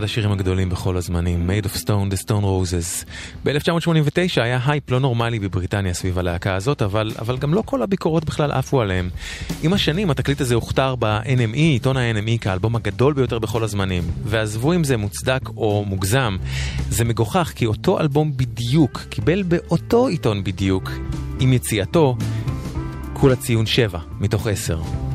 אחד 0.00 0.04
השירים 0.04 0.32
הגדולים 0.32 0.68
בכל 0.68 0.96
הזמנים, 0.96 1.50
Made 1.50 1.64
of 1.64 1.82
Stone, 1.84 2.14
The 2.14 2.26
Stone 2.26 2.42
Roses. 2.42 3.06
ב-1989 3.44 4.40
היה 4.42 4.60
הייפ 4.66 4.90
לא 4.90 5.00
נורמלי 5.00 5.38
בבריטניה 5.38 5.94
סביב 5.94 6.18
הלהקה 6.18 6.54
הזאת, 6.54 6.82
אבל, 6.82 7.12
אבל 7.18 7.36
גם 7.38 7.54
לא 7.54 7.62
כל 7.64 7.82
הביקורות 7.82 8.24
בכלל 8.24 8.52
עפו 8.52 8.80
עליהם. 8.80 9.10
עם 9.62 9.72
השנים 9.72 10.10
התקליט 10.10 10.40
הזה 10.40 10.54
הוכתר 10.54 10.94
ב-NME, 10.98 11.56
עיתון 11.56 11.96
ה-NME 11.96 12.38
כאלבום 12.40 12.76
הגדול 12.76 13.12
ביותר 13.14 13.38
בכל 13.38 13.64
הזמנים. 13.64 14.02
ועזבו 14.24 14.72
אם 14.72 14.84
זה 14.84 14.96
מוצדק 14.96 15.48
או 15.56 15.84
מוגזם, 15.86 16.36
זה 16.90 17.04
מגוחך 17.04 17.52
כי 17.54 17.66
אותו 17.66 18.00
אלבום 18.00 18.36
בדיוק 18.36 19.00
קיבל 19.10 19.42
באותו 19.42 20.06
עיתון 20.06 20.44
בדיוק, 20.44 20.90
עם 21.40 21.52
יציאתו, 21.52 22.16
כולה 23.12 23.36
ציון 23.36 23.66
7 23.66 23.98
מתוך 24.20 24.46
10. 24.46 25.09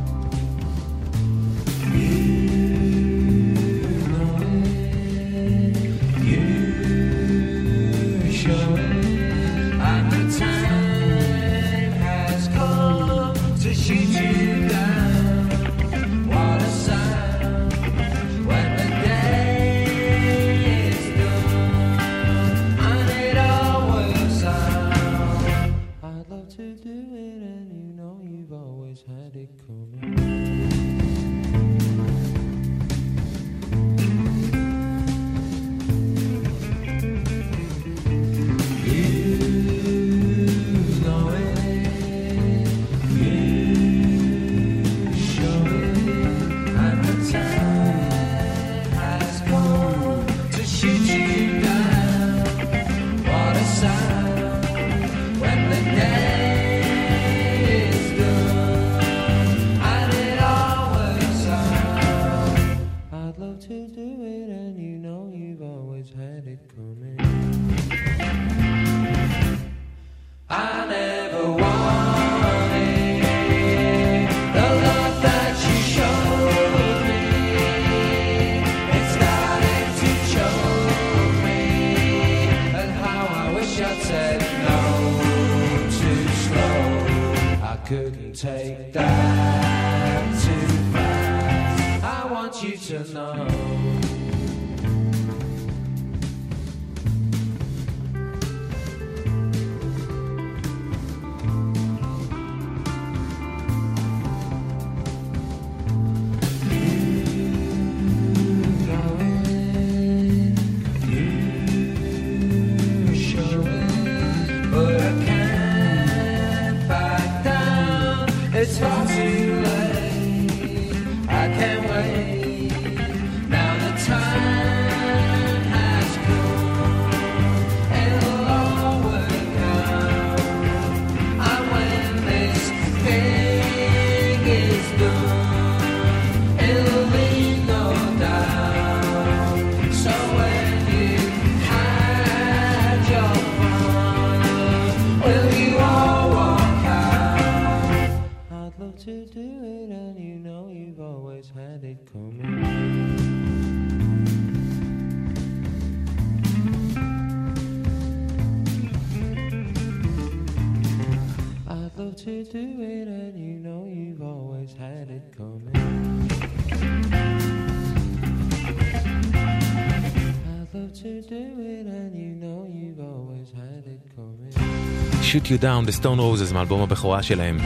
Shoot 175.35 175.47
You 175.47 175.63
Down, 175.63 175.89
The 175.89 176.01
Stone 176.01 176.19
Roses, 176.19 176.53
מאלבום 176.53 176.81
הבכורה 176.81 177.23
שלהם. 177.23 177.57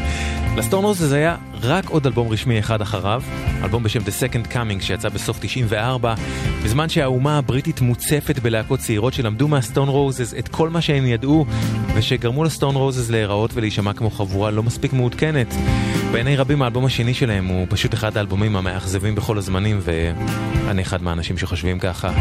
לסטון 0.57 0.85
רוזס 0.85 1.11
היה 1.11 1.35
רק 1.61 1.89
עוד 1.89 2.05
אלבום 2.05 2.27
רשמי 2.27 2.59
אחד 2.59 2.81
אחריו, 2.81 3.23
אלבום 3.63 3.83
בשם 3.83 3.99
The 3.99 4.03
Second 4.03 4.53
Coming 4.53 4.81
שיצא 4.81 5.09
בסוף 5.09 5.37
94, 5.41 6.13
בזמן 6.63 6.89
שהאומה 6.89 7.37
הבריטית 7.37 7.81
מוצפת 7.81 8.39
בלהקות 8.39 8.79
צעירות 8.79 9.13
שלמדו 9.13 9.47
מהסטון 9.47 9.89
רוזס 9.89 10.33
את 10.33 10.47
כל 10.47 10.69
מה 10.69 10.81
שהן 10.81 11.05
ידעו, 11.05 11.45
ושגרמו 11.95 12.43
לסטון 12.43 12.75
רוזס 12.75 13.09
להיראות 13.09 13.51
ולהישמע 13.53 13.93
כמו 13.93 14.09
חבורה 14.09 14.51
לא 14.51 14.63
מספיק 14.63 14.93
מעודכנת. 14.93 15.53
בעיני 16.11 16.35
רבים 16.35 16.61
האלבום 16.61 16.85
השני 16.85 17.13
שלהם 17.13 17.45
הוא 17.45 17.67
פשוט 17.69 17.93
אחד 17.93 18.17
האלבומים 18.17 18.55
המאכזבים 18.55 19.15
בכל 19.15 19.37
הזמנים, 19.37 19.79
ואני 19.83 20.81
אחד 20.81 21.03
מהאנשים 21.03 21.37
שחושבים 21.37 21.79
ככה. 21.79 22.11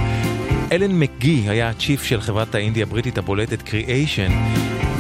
אלן 0.73 0.93
מקגי 0.93 1.45
היה 1.49 1.69
הצ'יף 1.69 2.03
של 2.03 2.21
חברת 2.21 2.55
האינדי 2.55 2.83
הבריטית 2.83 3.19
הבולטת 3.19 3.63
קריאיישן, 3.63 4.33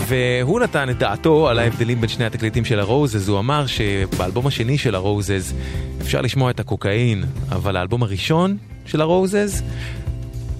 והוא 0.08 0.60
נתן 0.60 0.90
את 0.90 0.98
דעתו 0.98 1.48
על 1.48 1.58
ההבדלים 1.58 2.00
בין 2.00 2.08
שני 2.08 2.24
התקליטים 2.24 2.64
של 2.64 2.80
הרוזז. 2.80 3.28
הוא 3.28 3.38
אמר 3.38 3.66
שבאלבום 3.66 4.46
השני 4.46 4.78
של 4.78 4.94
הרוזז 4.94 5.54
אפשר 6.00 6.20
לשמוע 6.20 6.50
את 6.50 6.60
הקוקאין, 6.60 7.24
אבל 7.48 7.76
האלבום 7.76 8.02
הראשון 8.02 8.56
של 8.86 9.00
הרוזז 9.00 9.62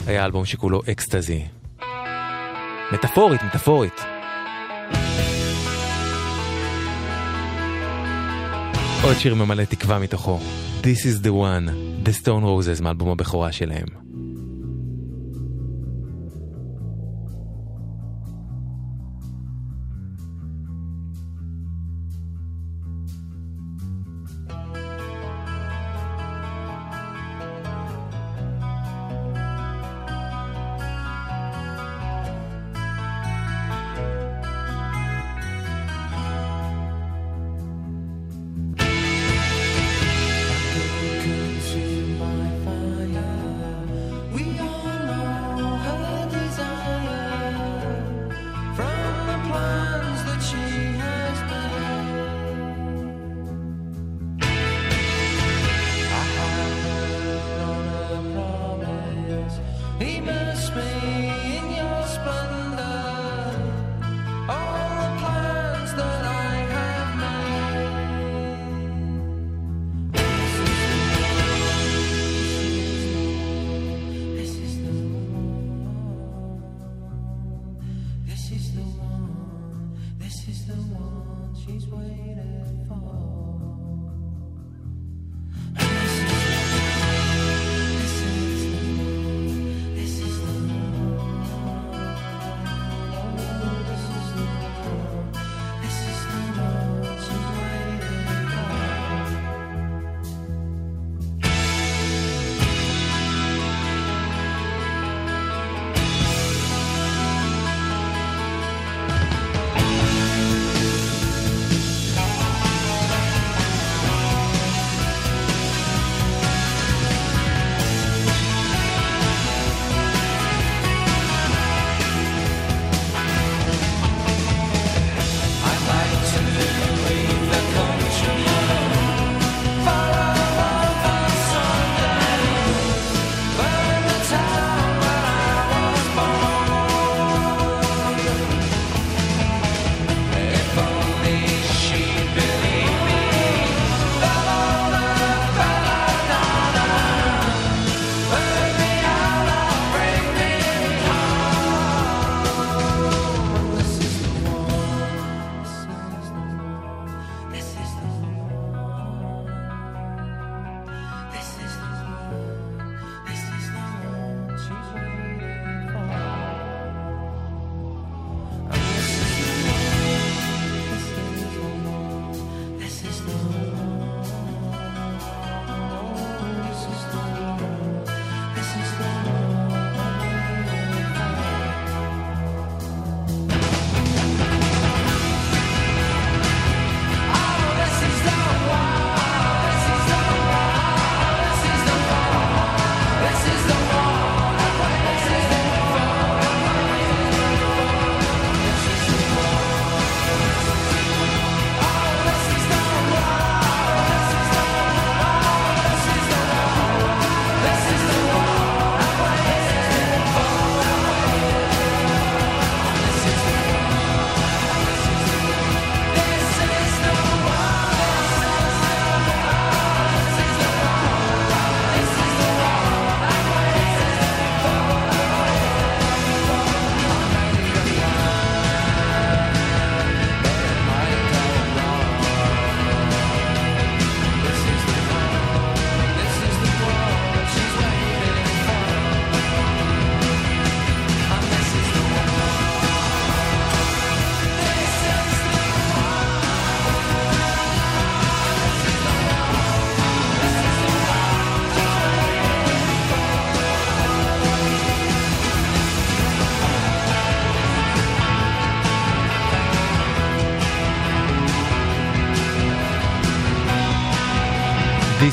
היה 0.07 0.25
אלבום 0.25 0.45
שכולו 0.45 0.81
אקסטזי. 0.91 1.45
מטאפורית, 2.93 3.43
מטאפורית. 3.43 4.01
עוד 9.03 9.17
שיר 9.19 9.35
ממלא 9.35 9.65
תקווה 9.65 9.99
מתוכו. 9.99 10.41
This 10.83 10.85
is 10.85 11.25
the 11.25 11.31
one, 11.31 11.69
The 12.07 12.23
Stone 12.23 12.45
Roses 12.45 12.83
מאלבום 12.83 13.11
הבכורה 13.11 13.53
שלהם. 13.53 14.08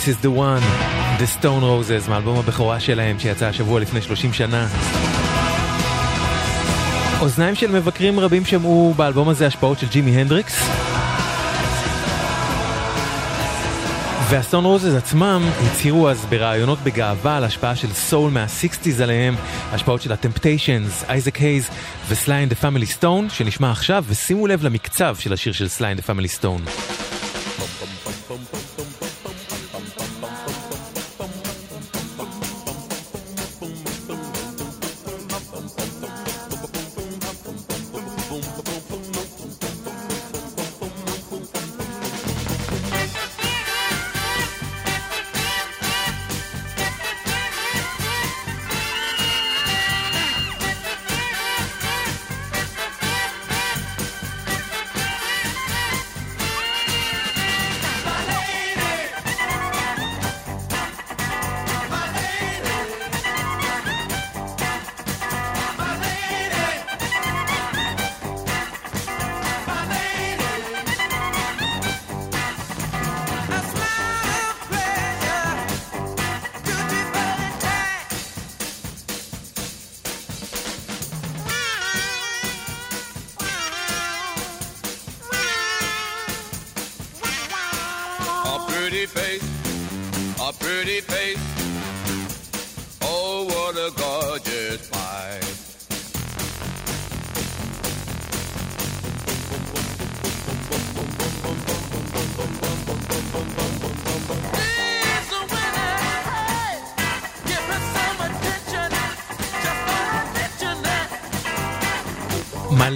This 0.06 0.10
is 0.10 0.22
the 0.22 0.30
one, 0.30 0.62
The 1.20 1.40
Stone 1.40 1.64
Roses, 1.64 2.10
מאלבום 2.10 2.40
הבכורה 2.40 2.80
שלהם 2.80 3.20
שיצא 3.20 3.46
השבוע 3.46 3.80
לפני 3.80 4.02
30 4.02 4.34
שנה. 4.34 4.68
אוזניים 7.22 7.56
של 7.56 7.72
מבקרים 7.72 8.20
רבים 8.20 8.46
שמעו 8.46 8.94
באלבום 8.98 9.30
הזה 9.30 9.48
השפעות 9.48 9.80
של 9.80 9.88
ג'ימי 9.88 10.12
הנדריקס. 10.12 10.70
והסטון 14.30 14.66
רוזס 14.66 14.94
עצמם 14.98 15.50
הצהירו 15.66 16.10
אז 16.10 16.26
בראיונות 16.30 16.80
בגאווה 16.84 17.38
על 17.38 17.44
השפעה 17.44 17.76
של 17.76 17.94
סול 17.94 18.32
מה-60's 18.32 19.04
עליהם, 19.04 19.36
השפעות 19.72 20.02
של 20.02 20.12
הטמפטיישנס, 20.12 21.04
אייזק 21.10 21.36
הייז 21.36 21.70
וסליי 22.10 22.44
אנד 22.44 22.54
פמילי 22.54 22.86
סטון, 22.86 23.30
שנשמע 23.30 23.72
עכשיו, 23.72 24.06
ושימו 24.08 24.48
לב 24.48 24.64
למקצב 24.64 25.16
של 25.20 25.34
השיר 25.34 25.54
של 25.54 25.68
סליי 25.68 25.92
אנד 25.92 26.02
פמילי 26.02 26.28
סטון. 26.28 26.62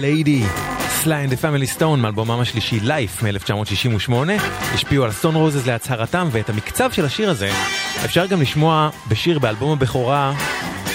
Lady, 0.00 0.60
Sly 0.88 1.07
and 1.07 1.26
the 1.26 1.44
Family 1.44 1.78
Stone 1.78 1.96
מאלבומם 1.96 2.40
השלישי 2.40 2.78
Life 2.78 3.24
מ-1968. 3.24 4.12
השפיעו 4.74 5.04
על 5.04 5.12
סטון 5.12 5.34
רוזס 5.34 5.66
להצהרתם 5.66 6.28
ואת 6.32 6.50
המקצב 6.50 6.92
של 6.92 7.04
השיר 7.04 7.30
הזה 7.30 7.50
אפשר 8.04 8.26
גם 8.26 8.40
לשמוע 8.40 8.90
בשיר 9.08 9.38
באלבום 9.38 9.72
הבכורה 9.72 10.34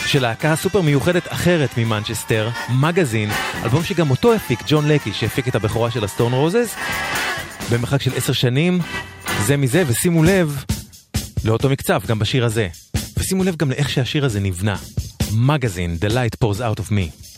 של 0.06 0.22
להקה 0.22 0.56
סופר 0.56 0.82
מיוחדת 0.82 1.24
אחרת 1.28 1.78
ממנצ'סטר, 1.78 2.50
מגזין, 2.70 3.30
אלבום 3.64 3.84
שגם 3.84 4.10
אותו 4.10 4.34
הפיק 4.34 4.60
ג'ון 4.68 4.88
לקי 4.88 5.14
שהפיק 5.14 5.48
את 5.48 5.56
הבכורה 5.56 5.92
של 5.92 6.04
הסטון 6.04 6.34
רוזס 6.34 6.76
במרחק 7.72 8.02
של 8.02 8.12
עשר 8.16 8.34
שנים. 8.34 8.80
זה 9.46 9.58
מזה 9.58 9.84
ושימו 9.88 10.24
לב 10.24 10.64
לאותו 11.46 11.70
מקצב 11.70 12.02
גם 12.08 12.20
בשיר 12.20 12.46
הזה. 12.46 12.68
ושימו 13.18 13.44
לב 13.44 13.56
גם 13.56 13.70
לאיך 13.70 13.90
שהשיר 13.90 14.26
הזה 14.26 14.40
נבנה. 14.40 14.76
מגזין, 15.32 15.98
The 16.02 16.12
Light 16.12 16.44
Pours 16.44 16.60
Out 16.60 16.80
of 16.80 16.92
Me 16.92 17.35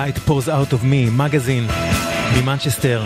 Light 0.00 0.28
Pours 0.28 0.48
Out 0.48 0.72
of 0.72 0.82
Me, 0.82 1.10
מגזין 1.10 1.66
ממנצ'סטר. 2.36 3.02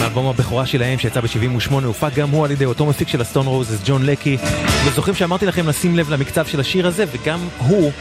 מאלבום 0.00 0.26
הבכורה 0.26 0.66
שלהם 0.66 0.98
שיצא 0.98 1.20
ב-78 1.20 1.72
הופק 1.84 2.14
גם 2.14 2.30
הוא 2.30 2.44
על 2.44 2.50
ידי 2.50 2.64
אותו 2.64 2.86
מפיק 2.86 3.08
של 3.08 3.20
הסטון 3.20 3.46
רוזס, 3.46 3.80
ג'ון 3.84 4.06
לקי. 4.06 4.36
וזוכרים 4.84 5.14
שאמרתי 5.14 5.46
לכם 5.46 5.68
לשים 5.68 5.96
לב 5.96 6.10
למקצב 6.10 6.46
של 6.46 6.60
השיר 6.60 6.86
הזה, 6.86 7.04
וגם 7.12 7.40
הוא 7.58 7.92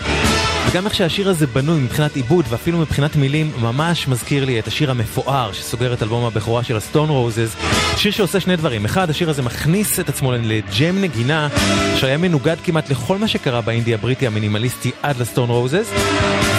וגם 0.68 0.86
איך 0.86 0.96
שהשיר 0.96 1.30
הזה 1.30 1.48
בנוי 1.48 1.80
מבחינת 1.80 2.16
עיבוד 2.16 2.46
ואפילו 2.50 2.78
מבחינת 2.78 3.16
מילים, 3.16 3.52
ממש 3.62 4.08
מזכיר 4.08 4.46
לי 4.46 4.60
את 4.60 4.68
השיר 4.68 4.92
המפואר 4.92 5.52
שסוגר 5.52 5.94
את 5.94 6.04
אלבום 6.04 6.26
הבכורה 6.26 6.64
של 6.64 6.78
הסטון 6.78 7.10
רוזז. 7.10 7.56
שיר 7.98 8.12
שעושה 8.12 8.40
שני 8.40 8.56
דברים. 8.56 8.86
אחד, 8.86 9.10
השיר 9.10 9.30
הזה 9.30 9.42
מכניס 9.42 10.00
את 10.00 10.10
עצמו 10.10 10.32
לג'ם 10.32 11.02
נגינה 11.02 11.48
שהיה 11.96 12.18
מנוגד 12.18 12.56
כמעט 12.64 12.90
לכל 12.90 13.18
מה 13.18 13.28
שקרה 13.28 13.62
באינדי 13.62 13.94
הבריטי 13.94 14.28
המינימליסטי 14.28 14.92
עד 15.02 15.18
לסטון 15.18 15.50
רוזז. 15.50 15.94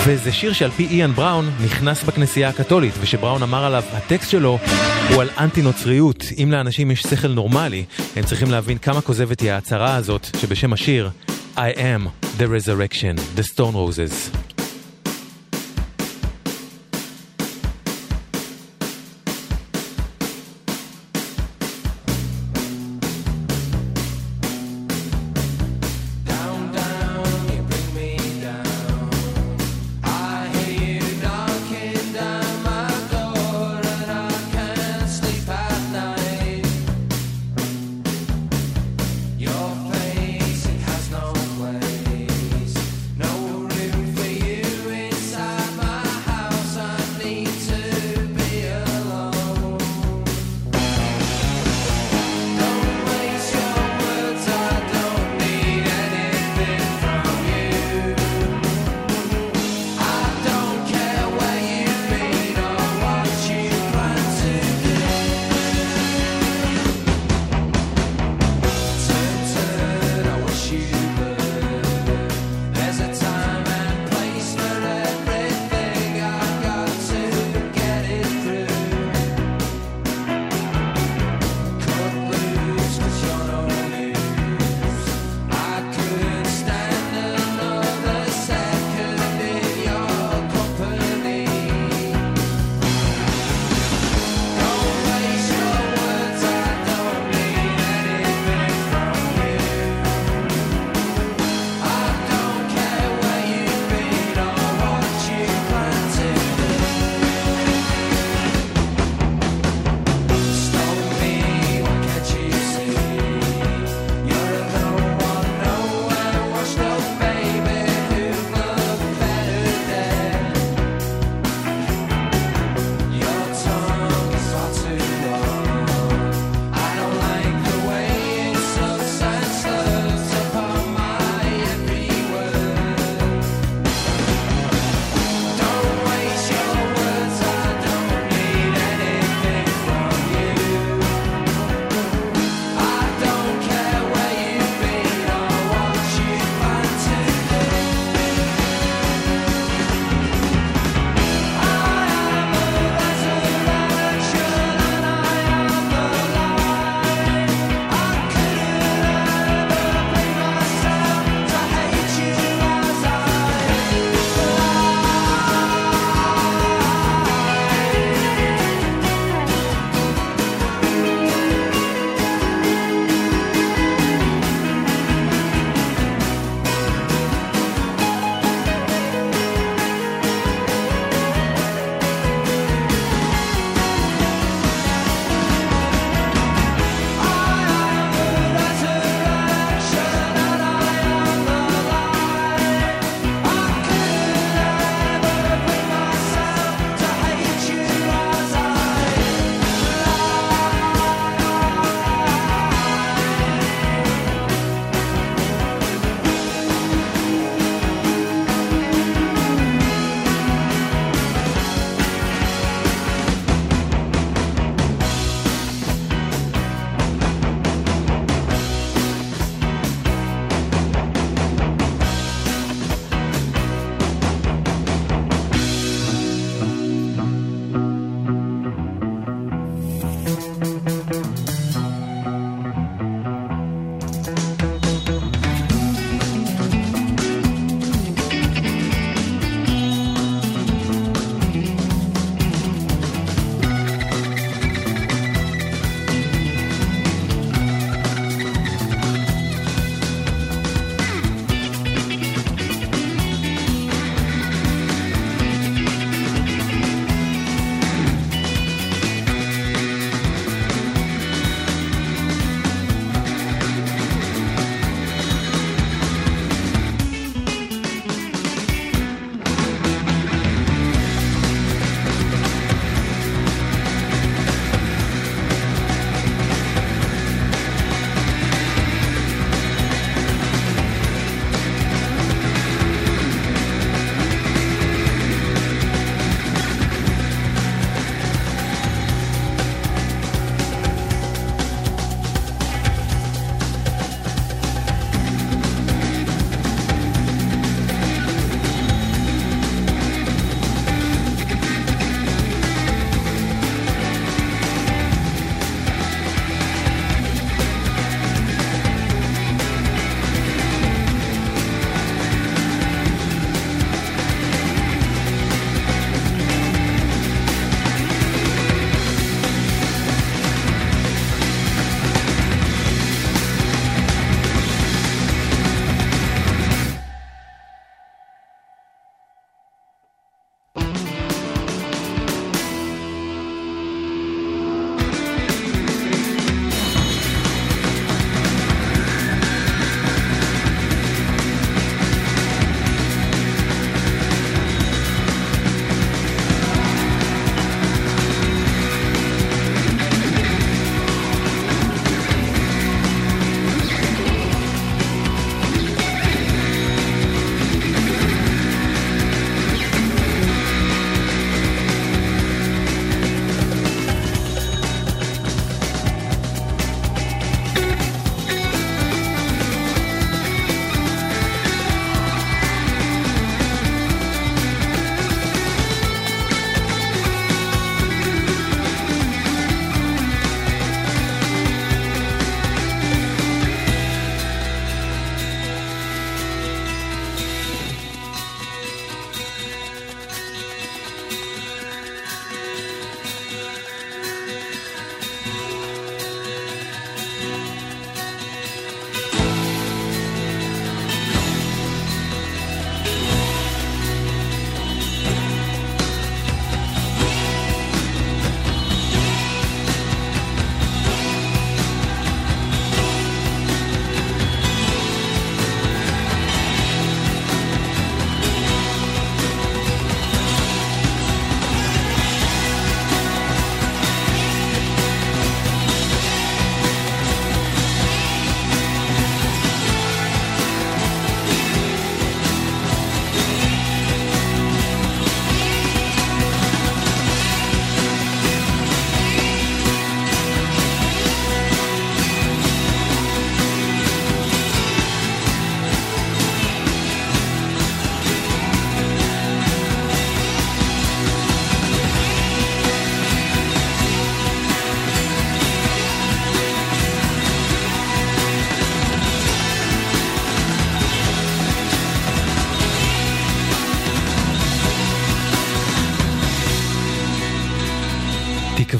וזה 0.05 0.33
שיר 0.33 0.53
שעל 0.53 0.71
פי 0.71 0.87
איאן 0.87 1.13
בראון 1.13 1.51
נכנס 1.65 2.03
בכנסייה 2.03 2.49
הקתולית, 2.49 2.95
ושבראון 3.01 3.43
אמר 3.43 3.65
עליו, 3.65 3.83
הטקסט 3.93 4.31
שלו 4.31 4.59
הוא 5.13 5.23
על 5.23 5.29
אנטי 5.39 5.63
נוצריות. 5.63 6.25
אם 6.43 6.53
לאנשים 6.53 6.91
יש 6.91 7.03
שכל 7.03 7.29
נורמלי, 7.29 7.85
הם 8.17 8.25
צריכים 8.25 8.51
להבין 8.51 8.79
כמה 8.79 9.01
כוזבת 9.01 9.41
היא 9.41 9.53
ההצהרה 9.53 9.97
הזאת, 9.97 10.27
שבשם 10.41 10.73
השיר, 10.73 11.11
I 11.57 11.77
am 11.77 12.29
the 12.39 12.45
resurrection, 12.45 13.39
the 13.39 13.43
stone 13.43 13.75
roses. 13.75 14.48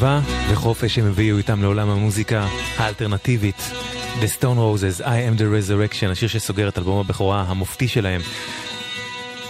תקווה 0.09 0.53
וחופש 0.53 0.95
שהם 0.95 1.07
הביאו 1.07 1.39
איתם 1.39 1.63
לעולם 1.63 1.91
המוזיקה 1.91 2.47
האלטרנטיבית. 2.77 3.71
The 4.21 4.41
Stone 4.41 4.59
Roses, 4.59 5.03
I 5.03 5.05
am 5.05 5.39
the 5.39 5.43
Resurrection, 5.43 6.11
השיר 6.11 6.29
שסוגר 6.29 6.69
את 6.69 6.79
אלבום 6.79 7.01
הבכורה 7.01 7.45
המופתי 7.49 7.89
שלהם. 7.89 8.21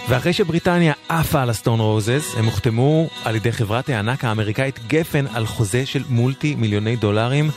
ואחרי 0.09 0.33
שבריטניה 0.33 0.93
עפה 1.09 1.41
על 1.41 1.49
הסטון 1.49 1.79
רוזס, 1.79 2.35
הם 2.37 2.45
הוחתמו 2.45 3.09
על 3.25 3.35
ידי 3.35 3.51
חברת 3.51 3.89
הענק 3.89 4.23
האמריקאית 4.23 4.79
גפן 4.87 5.25
על 5.33 5.45
חוזה 5.45 5.85
של 5.85 6.03
מולטי 6.09 6.55
מיליוני 6.55 6.95
דולרים, 6.95 7.49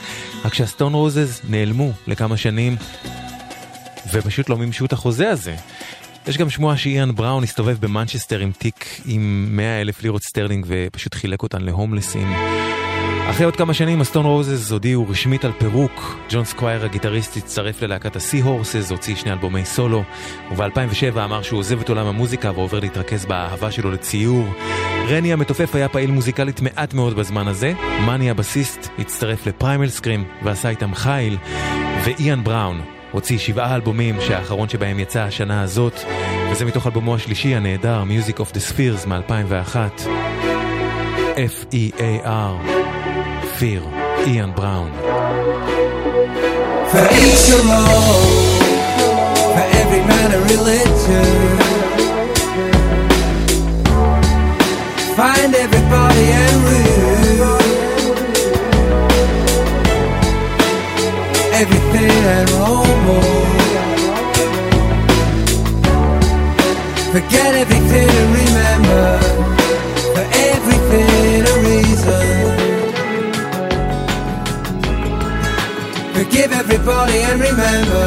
רק 0.45 0.53
שהסטון 0.53 0.93
רוזס 0.93 1.41
נעלמו 1.49 1.91
לכמה 2.07 2.37
שנים 2.37 2.75
ופשוט 4.13 4.49
לא 4.49 4.57
מימשו 4.57 4.85
את 4.85 4.93
החוזה 4.93 5.29
הזה. 5.29 5.55
יש 6.27 6.37
גם 6.37 6.49
שמועה 6.49 6.77
שאיאן 6.77 7.15
בראון 7.15 7.43
הסתובב 7.43 7.77
במנצ'סטר 7.79 8.39
עם 8.39 8.51
תיק 8.51 9.01
עם 9.05 9.47
100 9.49 9.81
אלף 9.81 10.03
לירות 10.03 10.23
סטרלינג 10.23 10.65
ופשוט 10.69 11.13
חילק 11.15 11.43
אותן 11.43 11.61
להומלסים. 11.61 12.27
אחרי 13.29 13.45
עוד 13.45 13.55
כמה 13.55 13.73
שנים 13.73 14.01
הסטון 14.01 14.25
רוזס 14.25 14.71
הודיעו 14.71 15.05
רשמית 15.09 15.45
על 15.45 15.51
פירוק. 15.57 16.15
ג'ון 16.29 16.45
סקווייר 16.45 16.85
הגיטריסט 16.85 17.37
הצטרף 17.37 17.81
ללהקת 17.81 18.15
הסי 18.15 18.39
הורסס, 18.39 18.91
הוציא 18.91 19.15
שני 19.15 19.31
אלבומי 19.31 19.65
סולו, 19.65 20.03
וב-2007 20.51 21.19
אמר 21.23 21.41
שהוא 21.41 21.59
עוזב 21.59 21.81
את 21.81 21.89
עולם 21.89 22.07
המוזיקה 22.07 22.51
ועובר 22.51 22.79
להתרכז 22.79 23.25
באהבה 23.25 23.71
שלו 23.71 23.91
לציור. 23.91 24.47
רני 25.09 25.33
המתופף 25.33 25.75
היה 25.75 25.89
פעיל 25.89 26.11
מוזיקלית 26.11 26.61
מעט 26.61 26.93
מאוד 26.93 27.15
בזמן 27.15 27.47
הזה, 27.47 27.73
מאני 28.05 28.29
הבסיסט 28.29 28.87
הצטרף 28.99 29.47
לפריימל 29.47 29.89
סקרים 29.89 30.23
ועשה 30.43 30.69
איתם 30.69 30.95
חיל, 30.95 31.37
ואיאן 32.05 32.43
בראון 32.43 32.81
הוציא 33.11 33.37
שבעה 33.37 33.75
אלבומים 33.75 34.15
שהאחרון 34.21 34.69
שבהם 34.69 34.99
יצא 34.99 35.21
השנה 35.21 35.61
הזאת, 35.61 35.99
וזה 36.51 36.65
מתוך 36.65 36.85
אלבומו 36.87 37.15
השלישי 37.15 37.55
הנהדר, 37.55 38.03
Music 38.03 38.39
of 38.39 38.55
the 38.55 38.71
Spheres 38.71 39.07
מ-2001. 39.07 39.77
F-E-A-R, 41.35 42.53
Fear, 43.58 43.82
איאן 44.26 44.50
בראון. 44.54 44.90
For 46.90 47.06
each 47.22 47.46
a 47.56 47.60
role, 47.70 48.24
for 49.54 49.66
every 49.80 50.02
man 50.10 50.28
a 50.38 50.40
religion. 50.52 51.58
Find 55.18 55.52
everybody 55.66 56.26
and 56.42 56.56
root. 56.66 56.98
Everything 61.60 62.20
and 62.36 62.48
more. 63.06 63.48
Forget 67.12 67.52
everything 67.62 68.08
and 68.20 68.30
remember. 68.40 69.61
Forgive 76.33 76.51
everybody 76.51 77.17
and 77.29 77.39
remember. 77.39 78.05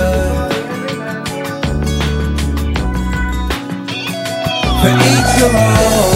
For 4.81 4.93
each 5.13 5.33
your 5.39 5.55
own, 5.55 6.11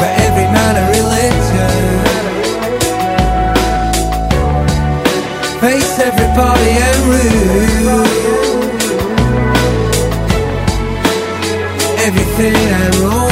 for 0.00 0.10
every 0.26 0.48
man 0.50 0.74
a 0.74 0.84
religion. 0.98 1.76
Face 5.60 5.94
everybody 6.00 6.70
and 6.88 7.00
rule. 7.12 8.06
Everything 12.06 12.58
and 12.80 12.94
more. 13.02 13.30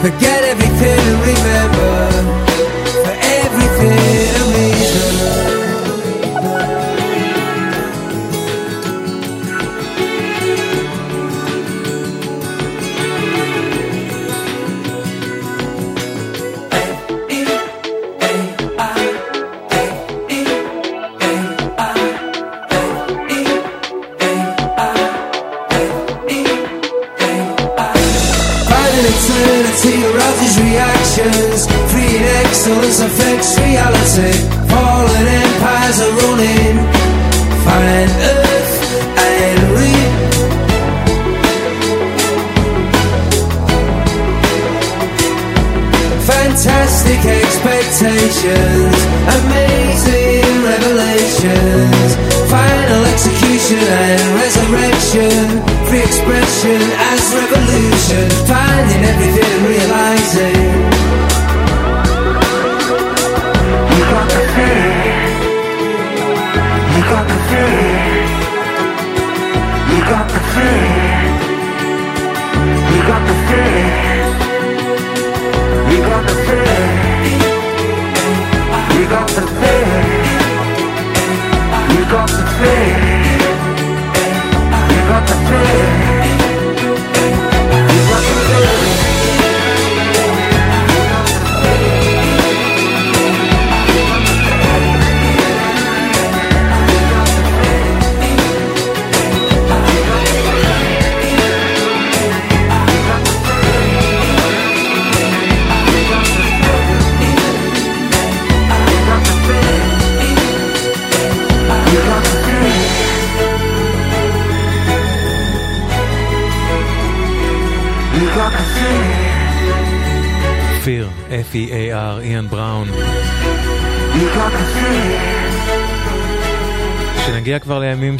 Forget 0.00 0.40
everything 0.44 1.00
and 1.00 1.20
remember. 1.26 2.15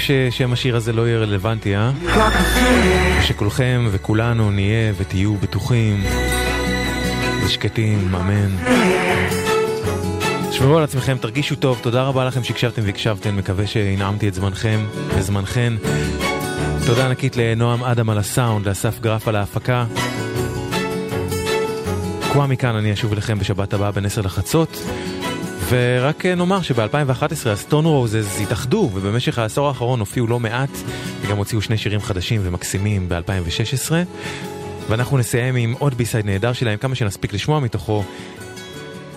ששם 0.07 0.53
השיר 0.53 0.77
הזה 0.77 0.93
לא 0.93 1.09
יהיה 1.09 1.19
רלוונטי, 1.19 1.77
אה? 1.77 1.91
שכולכם 3.23 3.89
וכולנו 3.91 4.51
נהיה 4.51 4.93
ותהיו 4.99 5.35
בטוחים 5.35 6.05
ושקטים, 7.45 8.15
אמן. 8.15 8.57
שמרו 10.53 10.77
על 10.77 10.85
עצמכם, 10.85 11.17
תרגישו 11.21 11.57
טוב, 11.57 11.79
תודה 11.83 12.03
רבה 12.03 12.25
לכם 12.25 12.45
שהקשבתם 12.45 12.83
והקשבתם, 12.85 13.37
מקווה 13.37 13.67
שהנעמתי 13.67 14.29
את 14.29 14.35
זמנכם 14.35 14.87
וזמנכן. 15.09 15.73
תודה 16.87 17.07
ענקית 17.07 17.37
לנועם 17.37 17.85
אדם 17.85 18.11
על 18.11 18.19
הסאונד, 18.19 18.69
לאסף 18.69 19.01
גרף 19.01 19.29
על 19.29 19.37
ההפקה. 19.37 19.85
קווה 22.33 22.47
מכאן, 22.47 22.75
אני 22.75 22.93
אשוב 22.93 23.13
אליכם 23.13 23.39
בשבת 23.39 23.75
הבאה 23.75 23.93
בין 23.93 24.07
10 24.07 24.21
לחצות. 24.21 24.83
ורק 25.69 26.27
נאמר 26.27 26.63
שב-2011 26.63 27.49
הסטון 27.49 27.85
רוזז 27.85 28.41
התאחדו, 28.41 28.91
ובמשך 28.95 29.39
העשור 29.39 29.69
האחרון 29.69 30.01
הופיעו 30.01 30.27
לא 30.27 30.41
מעט, 30.41 30.71
וגם 31.21 31.37
הוציאו 31.37 31.63
שני 31.63 31.79
שירים 31.79 32.01
חדשים 32.01 32.41
ומקסימים 32.45 33.09
ב-2016. 33.09 33.93
ואנחנו 34.89 35.19
נסיים 35.19 35.57
עם 35.57 35.75
עוד 35.79 35.95
B-side 35.95 36.27
נהדר 36.27 36.53
שלהם, 36.53 36.79
כמה 36.79 36.95
שנספיק 36.95 37.33
לשמוע 37.33 37.61
מתוכו. 37.61 38.05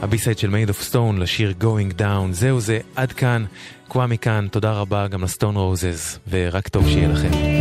ה 0.02 0.07
B-side 0.07 0.38
של 0.38 0.50
Made 0.50 0.70
of 0.70 0.82
Stone 0.82 1.18
לשיר 1.18 1.54
Going 1.62 2.00
Down. 2.00 2.32
זהו 2.32 2.60
זה, 2.60 2.80
עד 2.96 3.12
כאן, 3.12 3.46
קוואמי 3.88 4.08
כאן, 4.08 4.48
תודה 4.52 4.72
רבה 4.72 5.08
גם 5.08 5.24
לסטון 5.24 5.56
רוזז, 5.56 6.20
ורק 6.30 6.68
טוב 6.68 6.88
שיהיה 6.88 7.08
לכם. 7.08 7.59